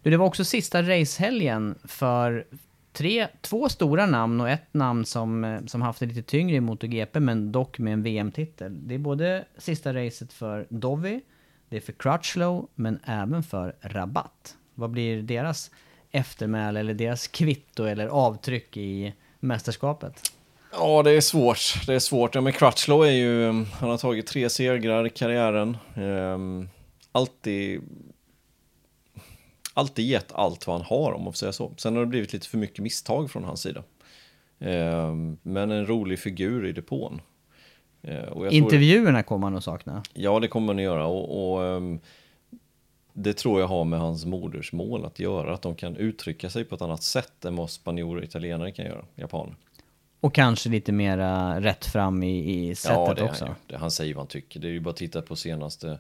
[0.04, 2.48] Du, det var också sista racehelgen för
[2.94, 6.62] tre, två stora namn och ett namn som, eh, som haft det lite tyngre i
[6.62, 8.88] MotoGP men dock med en VM-titel.
[8.88, 11.22] Det är både sista racet för Dovi,
[11.70, 14.58] det är för Crutchlow men även för Rabatt.
[14.74, 15.72] Vad blir deras
[16.18, 20.32] eftermäle eller deras kvitto eller avtryck i mästerskapet?
[20.72, 21.86] Ja, det är svårt.
[21.88, 22.36] Det är svårt.
[22.36, 25.78] Ja, men Crutchlow är ju, han har tagit tre segrar i karriären.
[25.96, 26.70] Ehm,
[27.12, 27.82] alltid,
[29.74, 31.72] alltid gett allt vad han har om man får säga så.
[31.78, 33.84] Sen har det blivit lite för mycket misstag från hans sida.
[34.60, 37.22] Ehm, men en rolig figur i depån.
[38.02, 40.04] Eh, och jag tror- Intervjuerna kommer man att sakna.
[40.14, 41.06] Ja, det kommer man att göra.
[41.08, 42.00] Och, och ehm,
[43.20, 45.54] det tror jag har med hans modersmål att göra.
[45.54, 48.86] Att de kan uttrycka sig på ett annat sätt än vad spanjorer och italienare kan
[48.86, 49.06] göra.
[49.16, 49.56] Japaner.
[50.20, 53.46] Och kanske lite mera rätt fram i, i sättet ja, det också.
[53.46, 54.60] Han, det, han säger vad han tycker.
[54.60, 56.00] Det är ju bara att titta på senaste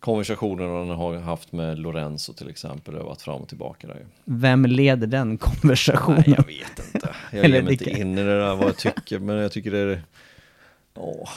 [0.00, 2.94] konversationen han har haft med Lorenzo till exempel.
[2.94, 4.06] Det har varit fram och tillbaka där ju.
[4.24, 6.24] Vem leder den konversationen?
[6.26, 7.14] Nej, jag vet inte.
[7.32, 9.18] Jag ger mig inte in i det där vad jag tycker.
[9.18, 10.02] Men jag tycker det är...
[10.94, 11.30] Åh,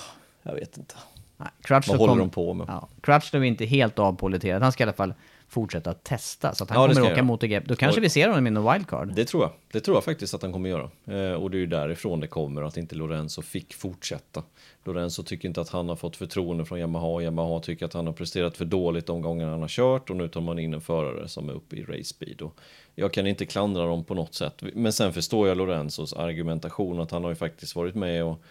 [0.44, 0.96] jag vet inte.
[1.42, 2.66] Nej, Crutchlow Vad håller kom- de på med?
[2.70, 4.62] Ja, Crutchlow är inte helt avpoliterad.
[4.64, 5.14] Han ska i alla fall
[5.48, 6.56] fortsätta testa.
[6.56, 7.26] Så att han Ja, kommer åka jag.
[7.26, 7.68] MotoGP.
[7.68, 9.14] Då kanske vi ser honom i någon wildcard.
[9.16, 9.52] Det tror jag.
[9.72, 10.90] Det tror jag faktiskt att han kommer göra.
[11.06, 14.44] Eh, och det är ju därifrån det kommer att inte Lorenzo fick fortsätta.
[14.84, 17.22] Lorenzo tycker inte att han har fått förtroende från Yamaha.
[17.22, 20.28] Yamaha tycker att han har presterat för dåligt de gånger han har kört och nu
[20.28, 22.42] tar man in en förare som är uppe i race speed.
[22.42, 22.60] Och
[22.96, 24.64] jag kan inte klandra dem på något sätt.
[24.74, 28.42] Men sen förstår jag Lorenzos argumentation att han har ju faktiskt varit med och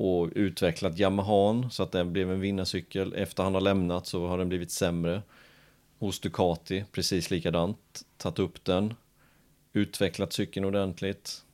[0.00, 3.14] och utvecklat Yamahan så att den blev en vinnarcykel.
[3.14, 5.22] Efter han har lämnat så har den blivit sämre.
[5.98, 8.02] Hos Ducati, precis likadant.
[8.16, 8.94] Tagit upp den,
[9.72, 11.44] utvecklat cykeln ordentligt.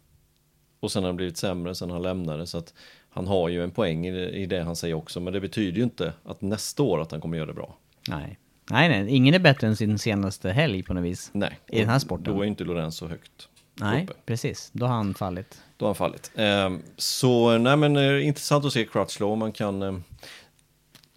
[0.81, 2.47] Och sen har den blivit sämre sen han lämnade.
[2.47, 2.75] Så att
[3.11, 5.21] han har ju en poäng i det, han säger också.
[5.21, 7.77] Men det betyder ju inte att nästa år att han kommer göra det bra.
[8.09, 8.39] Nej.
[8.71, 9.17] Nej, nej.
[9.17, 11.31] Ingen är bättre än sin senaste helg på något vis.
[11.33, 11.59] Nej.
[11.67, 12.35] I den här sporten.
[12.35, 13.49] Då är inte Lorenzo högt
[13.81, 14.13] Nej, uppe.
[14.27, 14.71] precis.
[14.73, 15.63] Då har han fallit.
[15.77, 16.31] Då har han fallit.
[16.35, 19.39] Ehm, så nej men eh, intressant att se Crutchlow.
[19.39, 19.83] Man kan...
[19.83, 20.05] ehm,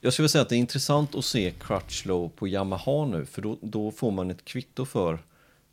[0.02, 3.26] jag skulle säga att det är intressant att se Crutchlow på Yamaha nu.
[3.26, 5.20] För då, då får man ett kvitto för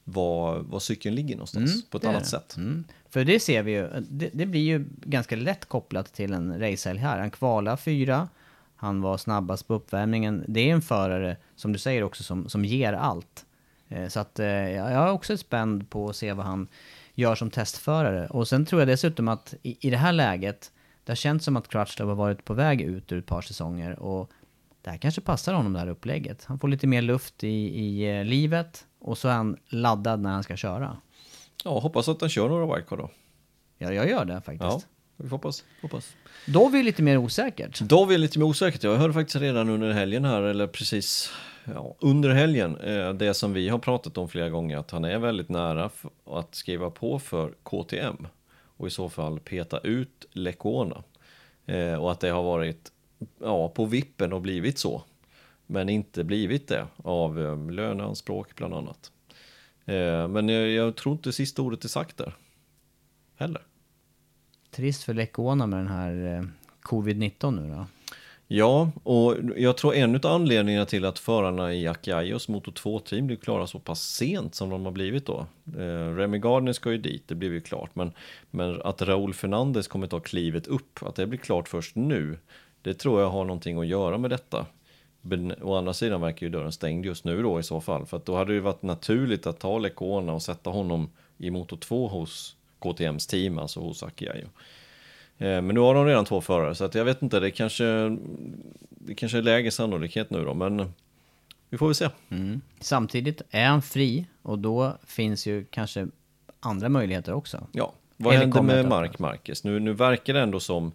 [0.04, 1.90] var, var cykeln ligger någonstans.
[1.90, 2.56] på ett annat sätt.
[2.56, 2.84] Mm.
[3.10, 3.88] För det ser vi ju.
[4.00, 7.18] Det, det blir ju ganska lätt kopplat till en racehelg här.
[7.18, 8.28] Han kvalar fyra.
[8.76, 10.44] Han var snabbast på uppvärmningen.
[10.48, 13.45] Det är en förare, som du säger också, som, som ger allt.
[13.88, 16.68] Eh, Så att eh, jag är också spänd på att se vad han
[17.14, 18.26] gör som testförare.
[18.28, 20.72] Och sen tror jag dessutom att i, i det här läget,
[21.04, 23.98] det har känts som att Crutchlow har varit på väg ut ur ett par säsonger.
[23.98, 24.30] Och
[24.82, 26.44] det här kanske passar honom det här upplägget.
[26.44, 27.48] Han får lite mer luft i,
[27.80, 30.96] i eh, livet och så är han laddad när han ska köra.
[31.64, 33.10] Ja, hoppas att han kör några wildcard då.
[33.78, 34.62] Ja, jag gör det faktiskt.
[34.62, 34.80] Ja,
[35.16, 35.64] vi får hoppas.
[35.82, 36.12] hoppas.
[36.46, 37.80] Då är vi lite mer osäkert.
[37.80, 38.82] Då är vi lite mer osäkert.
[38.82, 41.30] Jag hörde faktiskt redan under helgen här, eller precis
[41.74, 45.18] ja, under helgen, eh, det som vi har pratat om flera gånger, att han är
[45.18, 45.90] väldigt nära
[46.26, 48.26] att skriva på för KTM
[48.76, 51.02] och i så fall peta ut Lekona.
[51.66, 52.92] Eh, och att det har varit
[53.38, 55.02] ja, på vippen och blivit så,
[55.66, 59.12] men inte blivit det av eh, löneanspråk bland annat.
[59.84, 62.34] Eh, men jag, jag tror inte sista ordet är sagt där.
[63.36, 63.62] Heller.
[64.70, 66.44] Trist för Lekona med den här eh,
[66.82, 67.86] covid-19 nu då.
[68.48, 73.36] Ja, och jag tror en av anledningarna till att förarna i Akaios Moto 2-team blev
[73.36, 75.46] klara så pass sent som de har blivit då.
[75.76, 78.12] Eh, Remy Gardner ska ju dit, det blev ju klart, men,
[78.50, 82.38] men att Raúl Fernandez kommer ta klivet upp, att det blir klart först nu,
[82.82, 84.66] det tror jag har någonting att göra med detta.
[85.20, 88.16] Men å andra sidan verkar ju dörren stängd just nu då i så fall, för
[88.16, 91.76] att då hade det ju varit naturligt att ta Lecona och sätta honom i Moto
[91.76, 94.48] 2 hos KTMs team, alltså hos Akiaio.
[95.38, 98.16] Eh, Men nu har de redan två förare, så att jag vet inte, det kanske,
[98.90, 100.92] det kanske är lägre sannolikhet nu då, men
[101.70, 102.08] vi får väl se.
[102.28, 102.60] Mm.
[102.80, 106.06] Samtidigt är han fri och då finns ju kanske
[106.60, 107.66] andra möjligheter också.
[107.72, 109.64] Ja, vad Eller händer med Mark Marquez?
[109.64, 110.92] Nu, nu verkar det ändå som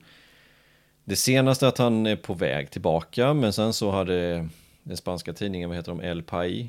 [1.04, 4.48] det senaste att han är på väg tillbaka, men sen så hade
[4.84, 6.68] den spanska tidningen, vad heter de, El País,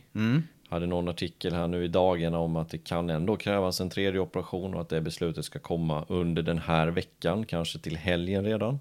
[0.73, 4.21] hade någon artikel här nu i dagarna om att det kan ändå krävas en tredje
[4.21, 8.81] operation och att det beslutet ska komma under den här veckan, kanske till helgen redan.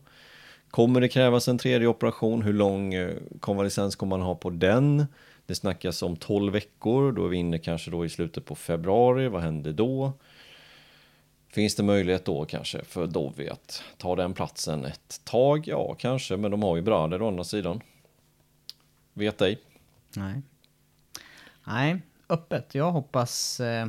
[0.70, 2.42] Kommer det krävas en tredje operation?
[2.42, 5.06] Hur lång eh, konvalescens kommer man ha på den?
[5.46, 9.28] Det snackas om 12 veckor, då är vi inne kanske då i slutet på februari.
[9.28, 10.14] Vad händer då?
[11.50, 15.68] Finns det möjlighet då kanske för Dovi att ta den platsen ett tag?
[15.68, 17.82] Ja, kanske, men de har ju Brader å andra sidan.
[19.14, 19.58] Vet ej.
[20.16, 20.42] Nej.
[21.64, 22.76] Nej, öppet.
[22.76, 23.60] Jag hoppas...
[23.60, 23.88] Eh,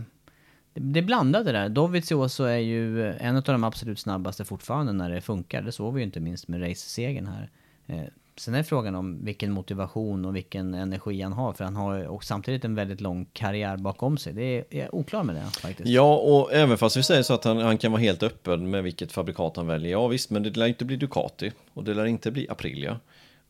[0.74, 1.68] det, är blandat det där.
[1.68, 5.62] Dovizioso är ju en av de absolut snabbaste fortfarande när det funkar.
[5.62, 7.50] Det såg vi ju inte minst med race-segern här.
[7.86, 8.04] Eh,
[8.36, 11.52] sen är frågan om vilken motivation och vilken energi han har.
[11.52, 14.32] För han har ju och samtidigt en väldigt lång karriär bakom sig.
[14.32, 15.88] Det är, jag är oklar med det faktiskt.
[15.88, 18.82] Ja, och även fast vi säger så att han, han kan vara helt öppen med
[18.82, 19.92] vilket fabrikat han väljer.
[19.92, 23.00] Ja visst, men det lär inte bli Ducati och det lär inte bli Aprilia.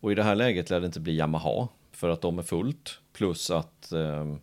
[0.00, 1.68] Och i det här läget lär det inte bli Yamaha
[2.02, 2.98] för att de är fullt.
[3.12, 4.38] Plus att ehm,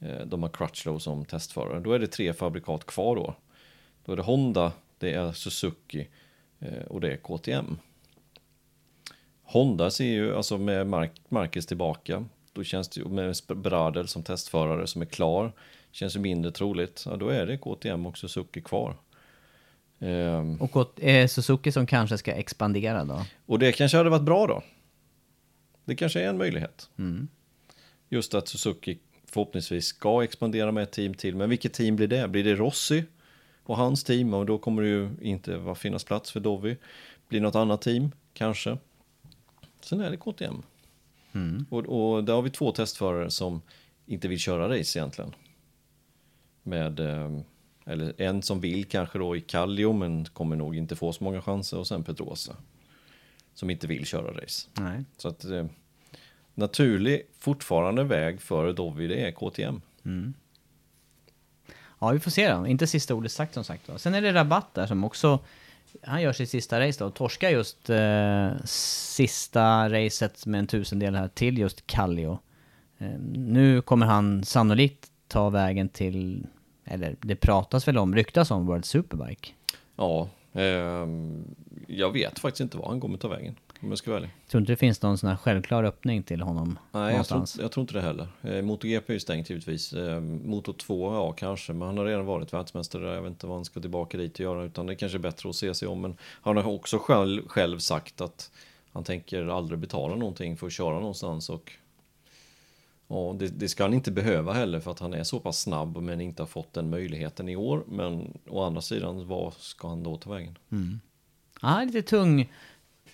[0.00, 1.80] eh, de har Crutchlow som testförare.
[1.80, 3.34] Då är det tre fabrikat kvar då.
[4.04, 6.08] Då är det Honda, det är Suzuki
[6.60, 7.78] eh, och det är KTM.
[9.42, 14.22] Honda ser ju, alltså med Mark, Marcus tillbaka, då känns det ju med Bradel som
[14.22, 15.52] testförare som är klar,
[15.92, 17.02] känns ju mindre troligt.
[17.06, 18.96] Ja, då är det KTM och Suzuki kvar.
[20.00, 23.24] Ehm, Och eh, Suzuki som kanske ska expandera då.
[23.46, 24.62] och det kanske hade varit bra då.
[25.88, 26.90] Det kanske är en möjlighet.
[28.08, 31.36] Just att Suzuki förhoppningsvis ska expandera med ett team till.
[31.36, 32.28] Men vilket team blir det?
[32.28, 33.04] Blir det Rossi
[33.62, 34.34] och hans team?
[34.34, 36.76] Och då kommer det ju inte finnas plats för Dovi.
[37.28, 38.10] Blir något annat team?
[38.32, 38.78] Kanske.
[39.80, 40.62] Sen är det KTM.
[41.70, 43.62] Och, och där har vi två testförare som
[44.06, 45.34] inte vill köra race egentligen.
[46.62, 47.40] Med, eh,
[47.84, 51.42] eller en som vill kanske då i Kallio men kommer nog inte få så många
[51.42, 52.56] chanser och sen Pedrosa.
[53.58, 54.68] Som inte vill köra race.
[54.72, 55.04] Nej.
[55.16, 55.66] Så att eh,
[56.54, 59.80] naturlig fortfarande väg för Dovi det är KTM.
[61.98, 62.66] Ja, vi får se då.
[62.66, 63.86] Inte sista ordet sagt som sagt.
[63.86, 63.98] Då.
[63.98, 65.38] Sen är det Rabatt där som också...
[66.02, 67.10] Han gör sitt sista race då.
[67.10, 72.38] Torskar just eh, sista racet med en tusendel här till just Kallio.
[72.98, 76.46] Eh, nu kommer han sannolikt ta vägen till...
[76.84, 79.52] Eller det pratas väl om, ryktas om World Superbike.
[79.96, 80.28] Ja,
[81.86, 83.56] jag vet faktiskt inte var han kommer ta vägen.
[83.80, 84.30] Om jag ska ärlig.
[84.48, 87.72] Tror inte det finns någon sån här självklar öppning till honom Nej, jag tror, jag
[87.72, 88.28] tror inte det heller.
[88.42, 89.92] Eh, MotoGP är ju stängt givetvis.
[89.92, 93.14] Eh, Moto 2, ja kanske, men han har redan varit världsmästare.
[93.14, 95.20] Jag vet inte vad han ska tillbaka dit och göra, utan det är kanske är
[95.20, 96.00] bättre att se sig om.
[96.00, 98.50] Men han har också själv, själv sagt att
[98.92, 101.72] han tänker aldrig betala någonting för att köra någonstans och
[103.10, 105.96] Ja, det, det ska han inte behöva heller för att han är så pass snabb
[105.96, 107.84] men inte har fått den möjligheten i år.
[107.88, 110.58] Men å andra sidan, vad ska han då ta vägen?
[111.62, 112.52] Ja, lite tung,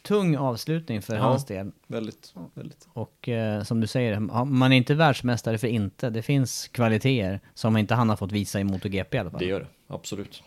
[0.02, 1.22] tung avslutning för Ja.
[1.22, 1.72] hans del.
[1.86, 2.88] Väldigt, väldigt.
[2.92, 6.10] Och eh, som du säger, man är inte världsmästare för inte.
[6.10, 9.40] Det finns kvaliteter som inte han har fått visa i MotoGP i alla fall.
[9.40, 10.42] Det gör det, absolut.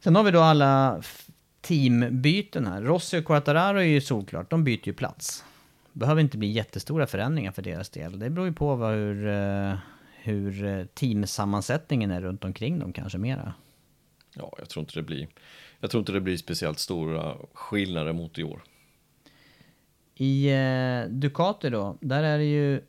[0.00, 1.02] Sen har vi då alla
[1.60, 2.82] teambyten här.
[2.82, 5.44] Rossi och Quartararo är ju solklart, de byter ju plats.
[5.92, 8.18] Behöver inte bli jättestora förändringar för deras del.
[8.18, 9.74] Det beror ju på vad, hur, eh,
[10.22, 13.54] hur eh, teamsammansättningen är runt omkring dem kanske mera.
[14.34, 15.28] Ja, jag tror inte det blir.
[15.80, 18.62] Jag tror inte det blir speciellt stora skillnader mot i år.
[20.14, 22.80] I eh, Ducati då, där är det ju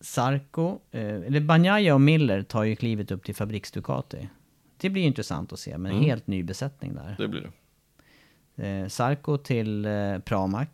[0.00, 4.28] Sarko, eh, eller Banjaya och Miller tar ju klivet upp till fabriks-Ducati.
[4.76, 6.08] Det blir intressant att se med en Mm.
[6.08, 7.14] helt ny besättning där.
[7.18, 7.50] Det blir
[8.56, 8.68] det.
[8.68, 10.68] Eh, Sarko till eh, Pramac.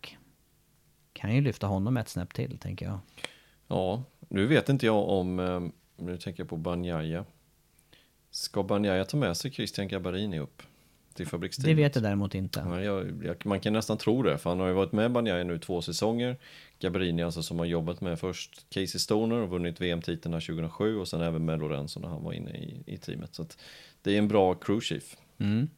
[1.17, 2.99] Kan ju lyfta honom ett snäpp till, tänker jag.
[3.69, 5.61] Ja, nu vet inte jag om, eh,
[5.97, 7.25] nu tänker jag på Banjaya.
[8.31, 10.63] Ska Banjaya ta med sig Christian Gabarini upp
[11.15, 11.77] till fabriksteamet?
[11.77, 12.63] Det vet jag däremot inte.
[12.67, 15.45] Ja, jag, jag, man kan nästan tro det, för han har ju varit med Banjaya
[15.45, 16.37] nu två säsonger.
[16.79, 21.21] Gabarini alltså som har jobbat med först Casey Stoner och vunnit VM-titeln 2007 och sen
[21.21, 23.35] även med Lorenzo när han var inne i, i teamet.
[23.35, 23.47] Så
[24.03, 25.17] det är en bra crew chief.
[25.39, 25.69] Mm.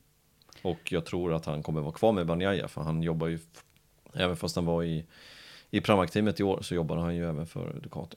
[0.62, 3.38] Och jag tror att han kommer vara kvar med Banjaya för han jobbar ju,
[4.14, 5.04] även fast han var i,
[5.70, 8.16] i Pramac-teamet i år så jobbar han ju även för Ducati.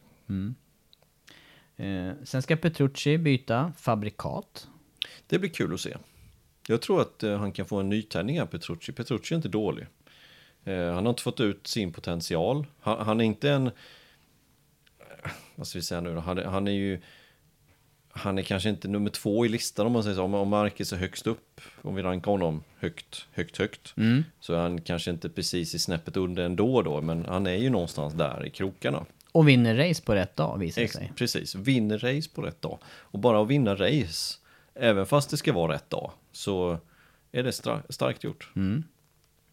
[1.77, 4.67] Eh, sen ska Petrucci byta fabrikat.
[5.27, 5.97] Det blir kul att se.
[6.67, 8.91] Jag tror att eh, han kan få en nytändning här, Petrucci.
[8.91, 9.87] Petrucci är inte dålig.
[10.63, 12.65] Eh, han har inte fått ut sin potential.
[12.79, 13.67] Han, han är inte en...
[13.67, 16.19] eh, Vad ska vi säga nu då?
[16.19, 17.01] Han, han är ju...
[18.14, 20.24] Han är kanske inte nummer två i listan om man säger så.
[20.24, 23.93] Om, Marcus är högst upp, om vi rankar honom högt, högt, högt.
[24.39, 27.70] Så är han kanske inte precis i snäppet under ändå då, men han är ju
[27.70, 29.05] någonstans där i krokarna.
[29.32, 31.12] Och vinner race på rätt dag, visar Ex- sig.
[31.16, 32.80] Precis, vinner race på rätt dag.
[32.86, 34.38] Och bara att vinna race,
[34.76, 36.78] även fast det ska vara rätt dag, så
[37.32, 37.51] är det
[37.89, 38.49] starkt gjort.
[38.55, 38.84] Mm.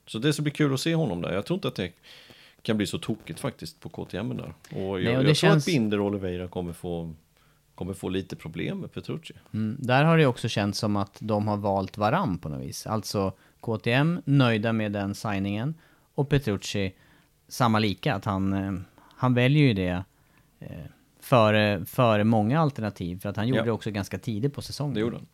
[0.07, 1.33] Så det ska bli kul att se honom där.
[1.33, 1.93] Jag tror inte att det
[2.63, 4.55] kan bli så tokigt faktiskt på KTM där.
[4.71, 7.15] Och jag, och det jag tror känns- att Binder och Oliveira kommer få,
[7.79, 9.35] kommer få lite problem med Petrucci.
[9.55, 9.77] Mm.
[9.81, 12.87] Där har det också känts som att de har valt varann på något vis.
[12.87, 15.75] Alltså KTM nöjda med den signingen
[16.15, 16.95] och Petrucci
[17.49, 18.15] samma lika.
[18.15, 18.73] Att han, eh,
[19.17, 20.05] han väljer ju det
[20.61, 20.85] eh,
[21.21, 23.21] före, före många alternativ.
[23.21, 23.65] För att han gjorde Ja.
[23.65, 24.95] det också ganska tidigt på säsongen.
[24.95, 25.27] Det gjorde han.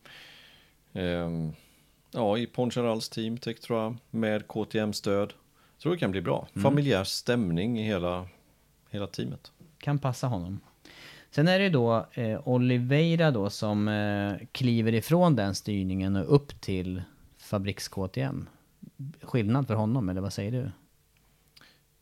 [1.03, 1.53] Ehm,
[2.11, 5.33] ja, i Poncharals team, Tektra, med KTM-stöd.
[5.83, 6.49] Tror det kan bli bra.
[6.55, 6.63] Mm.
[6.63, 8.29] Familjär stämning i hela,
[8.91, 9.53] hela teamet.
[9.79, 10.61] Kan passa honom.
[11.35, 16.61] Sen är det då eh, Oliveira då som eh, kliver ifrån den styrningen och upp
[16.61, 17.03] till
[17.39, 18.49] fabriks KTM.
[19.23, 20.71] Skillnad för honom, eller vad säger du?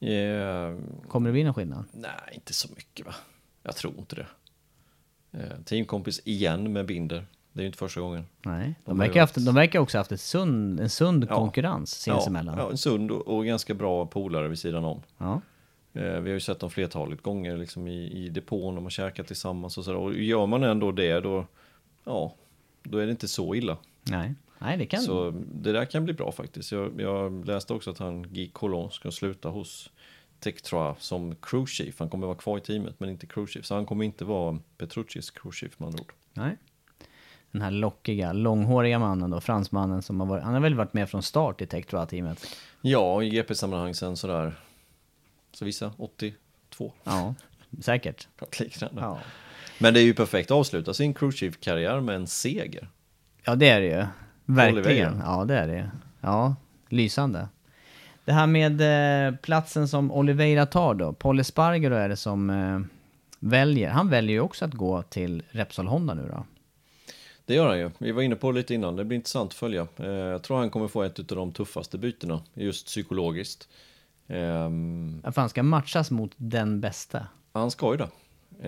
[0.08, 1.84] Ehm, Kommer det bli någon skillnad?
[1.92, 3.14] Nej, inte så mycket va?
[3.62, 4.26] Jag tror inte det.
[5.38, 7.26] Eh, teamkompis igen med Binder.
[7.52, 8.24] Det är ju inte första gången.
[8.42, 11.36] Nej, de, De verkar, haft, de verkar också haft ett sund, en sund Ja.
[11.36, 12.58] konkurrens sinsemellan.
[12.58, 15.02] Ja, ja, en sund och, och ganska bra polare vid sidan om.
[15.18, 15.40] Ja.
[15.92, 19.26] Eh, vi har ju sett dem flertalet gånger liksom i, i depån, de har käkat
[19.26, 19.98] tillsammans och sådär.
[19.98, 21.46] Och gör man ändå det då,
[22.04, 22.34] ja,
[22.82, 23.76] då är det inte så illa.
[24.02, 24.34] Nej.
[24.58, 25.00] Nej, det kan...
[25.00, 26.72] Så det där kan bli bra faktiskt.
[26.72, 29.90] Jag, jag läste också att han, Guy Colon, ska sluta hos
[30.40, 31.94] Tektra som crew chief.
[31.98, 33.64] Han kommer vara kvar i teamet men inte crew chief.
[33.66, 36.12] Så han kommer inte vara Petruccis crew chief med andra ord.
[36.32, 36.56] Nej.
[37.50, 40.44] Den här lockiga, långhåriga mannen då, fransmannen som har varit...
[40.44, 42.46] Han har väl varit med från start i Tektroa-teamet?
[42.80, 44.54] Ja, i GP-sammanhang sen sådär,
[45.52, 46.92] så vissa 82.
[47.04, 47.34] Ja,
[47.80, 48.28] säkert.
[48.40, 49.00] Något liknande.
[49.00, 49.18] Ja.
[49.78, 52.88] Men det är ju perfekt att avsluta sin crew chief-karriär med en seger.
[53.44, 54.06] Ja, det är det ju.
[54.44, 55.22] Verkligen.
[55.24, 55.90] Ja, det är det.
[56.20, 56.56] Ja,
[56.88, 57.48] lysande.
[58.24, 58.80] Det här med
[59.28, 62.80] eh, platsen som Oliveira tar då, Paul Espargaro är det som eh,
[63.38, 63.90] väljer.
[63.90, 66.44] Han väljer ju också att gå till Repsol Honda nu då.
[67.46, 67.90] Det gör han ju.
[67.98, 68.96] Vi var inne på det lite innan.
[68.96, 69.86] Det blir intressant att följa.
[69.96, 73.68] Eh, Jag tror han kommer få ett av de tuffaste bytena, just psykologiskt.
[74.32, 77.26] Ehm, Att han ska matchas mot den bästa.
[77.52, 78.08] Han ska ju det.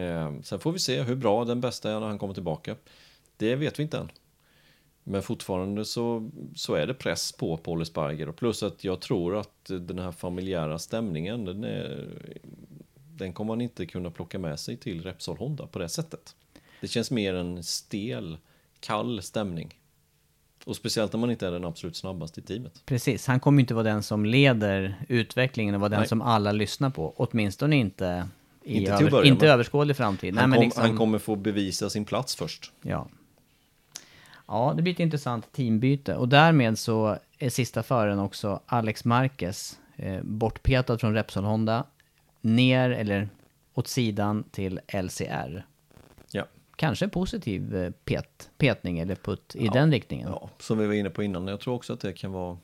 [0.00, 2.76] Ehm, Sen får vi se hur bra den bästa är när han kommer tillbaka.
[3.36, 4.10] Det vet vi inte än.
[5.04, 8.28] Men fortfarande så, så är det press på Paul Esparger.
[8.28, 12.08] Och plus att jag tror att den här familjära stämningen, den, är,
[12.94, 16.36] den kommer man inte kunna plocka med sig till Repsol Honda på det sättet.
[16.80, 18.38] Det känns mer en stel,
[18.80, 19.78] kall stämning.
[20.64, 22.82] Och speciellt när man inte är den absolut snabbaste i teamet.
[22.86, 26.08] Precis, han kommer ju inte vara den som leder utvecklingen och vara den Nej.
[26.08, 27.14] som alla lyssnar på.
[27.16, 28.28] Åtminstone inte
[28.64, 30.36] i Inte över, börja inte överskådlig framtid.
[30.36, 32.72] Han, Nej, kom, liksom, han kommer få bevisa sin plats först.
[32.82, 33.08] Ja.
[34.46, 36.16] Ja, det blir ett intressant teambyte.
[36.16, 41.84] Och därmed så är sista föraren också Alex Marquez eh, bortpetad från Repsol Honda.
[42.40, 43.28] Ner, eller
[43.74, 45.64] åt sidan till LCR.
[46.76, 50.28] Kanske en positiv eh, pet, petning eller putt i Ja, den riktningen.
[50.28, 51.48] Ja, som vi var inne på innan.
[51.48, 52.58] Jag tror också att det kan vara,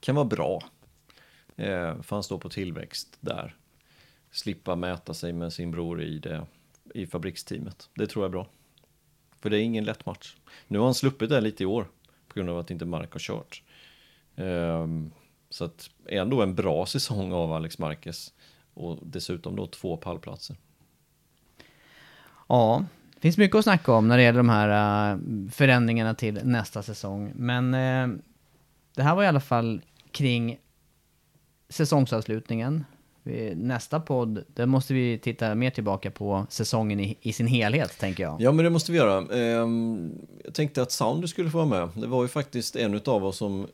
[0.00, 0.62] kan vara bra.
[1.56, 3.56] Eh, för han står på tillväxt där.
[4.30, 6.46] Slippa mäta sig med sin bror i, det,
[6.94, 7.90] i fabriksteamet.
[7.94, 8.46] Det tror jag är bra.
[9.40, 10.36] För det är ingen lätt match.
[10.68, 11.88] Nu har han sluppit det lite i år.
[12.28, 13.62] På grund av att inte Mark har kört.
[14.36, 15.10] Ehm,
[15.50, 18.32] så att ändå en bra säsong av Alex Marquez.
[18.74, 20.56] Och dessutom då två pallplatser.
[22.48, 22.84] Ja,
[23.20, 25.18] det finns mycket att snacka om när det gäller de här äh,
[25.50, 27.32] förändringarna till nästa säsong.
[27.34, 28.08] Men äh,
[28.94, 29.80] det här var i alla fall
[30.12, 30.58] kring
[31.68, 32.84] säsongsavslutningen.
[33.22, 37.98] Vi- Nästa podd, där måste vi titta mer tillbaka på säsongen i, i sin helhet,
[37.98, 38.40] tänker jag.
[38.40, 39.36] Ja, men det måste vi göra.
[39.38, 40.12] Ehm,
[40.44, 42.02] jag tänkte att Sounder skulle få vara med.
[42.02, 43.66] Det var ju faktiskt en av oss som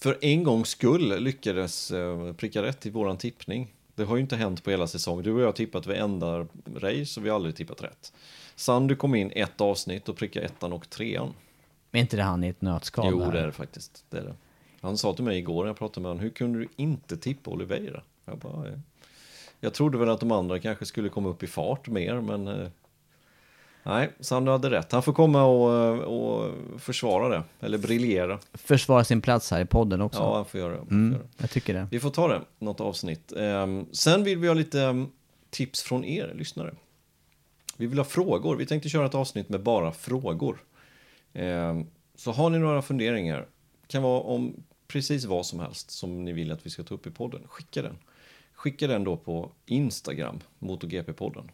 [0.00, 3.74] för en gångs skull lyckades eh, pricka rätt i våran tippning.
[3.94, 5.24] Det har ju inte hänt på hela säsongen.
[5.24, 6.46] Du och jag har tippat varenda
[6.76, 8.12] race och vi har aldrig tippat rätt.
[8.60, 11.34] Sander kom in ett avsnitt och prickade ettan och trean.
[11.90, 13.06] Men inte det han i ett nötskal?
[13.10, 13.32] Jo, där?
[13.32, 14.04] det är det faktiskt.
[14.10, 14.34] Det är det.
[14.80, 17.50] Han sa till mig igår när jag pratade med honom, hur kunde du inte tippa
[17.50, 18.02] Oliveira?
[18.24, 18.74] Jag bara, eh,
[19.60, 22.68] jag trodde väl att de andra kanske skulle komma upp i fart mer, men eh,
[23.82, 24.92] nej, Sander hade rätt.
[24.92, 28.38] Han får komma och, eh, och försvara det, eller briljera.
[28.54, 30.20] Försvara sin plats här i podden också.
[30.20, 30.78] Ja, han får göra det.
[30.90, 31.28] Mm, göra det.
[31.38, 31.88] jag tycker det.
[31.90, 33.32] Vi får ta det, något avsnitt.
[33.32, 35.08] Ehm, sen vill vi ha lite ehm,
[35.50, 36.74] tips från er lyssnare.
[37.80, 38.56] Vi vill ha frågor.
[38.56, 40.64] Vi tänkte köra ett avsnitt med bara frågor.
[41.32, 43.46] Ehm, så har ni några funderingar,
[43.86, 47.06] kan vara om precis vad som helst som ni vill att vi ska ta upp
[47.06, 47.98] i podden, skicka den.
[48.52, 51.48] Skicka den då på Instagram, MotoGP-podden.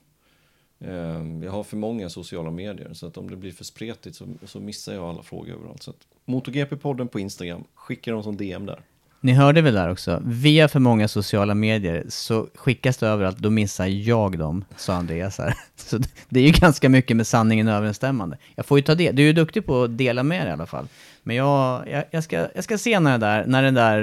[0.81, 4.27] Ehm, Jag har för många sociala medier, så att om det blir för spretigt så,
[4.45, 5.83] så missar jag alla frågor överallt.
[5.83, 8.83] Så att MotoGP-podden på Instagram, skicka dem som DM där.
[9.27, 13.51] Ni hörde väl där också, via för många sociala medier så skickas det överallt, då
[13.51, 15.55] missar jag dem, sa Andreas här.
[15.77, 15.99] Så
[16.29, 18.39] det- är ju ganska mycket med sanningen överensstämmande.
[18.55, 20.53] Jag får ju ta det, du är ju duktig på att dela med dig i
[20.53, 20.89] alla fall.
[21.23, 24.01] Men jag, jag, jag, ska, jag ska se när det där, när den där,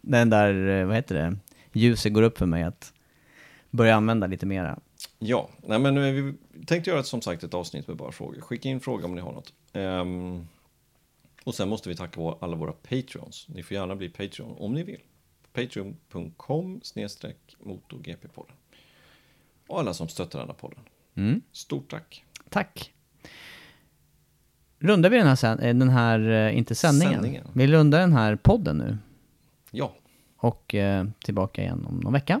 [0.00, 1.36] när den där, vad heter det,
[1.72, 2.92] ljuset går upp för mig att
[3.70, 4.78] börja använda lite mera.
[5.18, 6.34] Ja, nej men vi
[6.66, 8.40] tänkte göra ett, som sagt ett avsnitt med bara frågor.
[8.40, 9.52] Skicka in fråga om ni har något.
[9.72, 10.46] Um
[11.48, 13.46] och sen måste vi tacka alla våra Patreons.
[13.48, 15.00] Ni får gärna bli Patreon om ni vill.
[15.52, 18.52] Patreon.com snedstreck MotoGP-podden.
[19.66, 20.80] Och alla som stöttar denna podden.
[21.14, 21.42] Mm.
[21.52, 22.24] Stort tack.
[22.48, 22.92] Tack.
[24.78, 27.14] Rundar vi den här, sen, eh, den här eh, inte sändningen.
[27.14, 27.46] Sändningen.
[27.52, 28.98] Vi rundar den här podden nu.
[29.70, 29.94] Ja,
[30.36, 32.40] Och eh, tillbaka igen om någon vecka.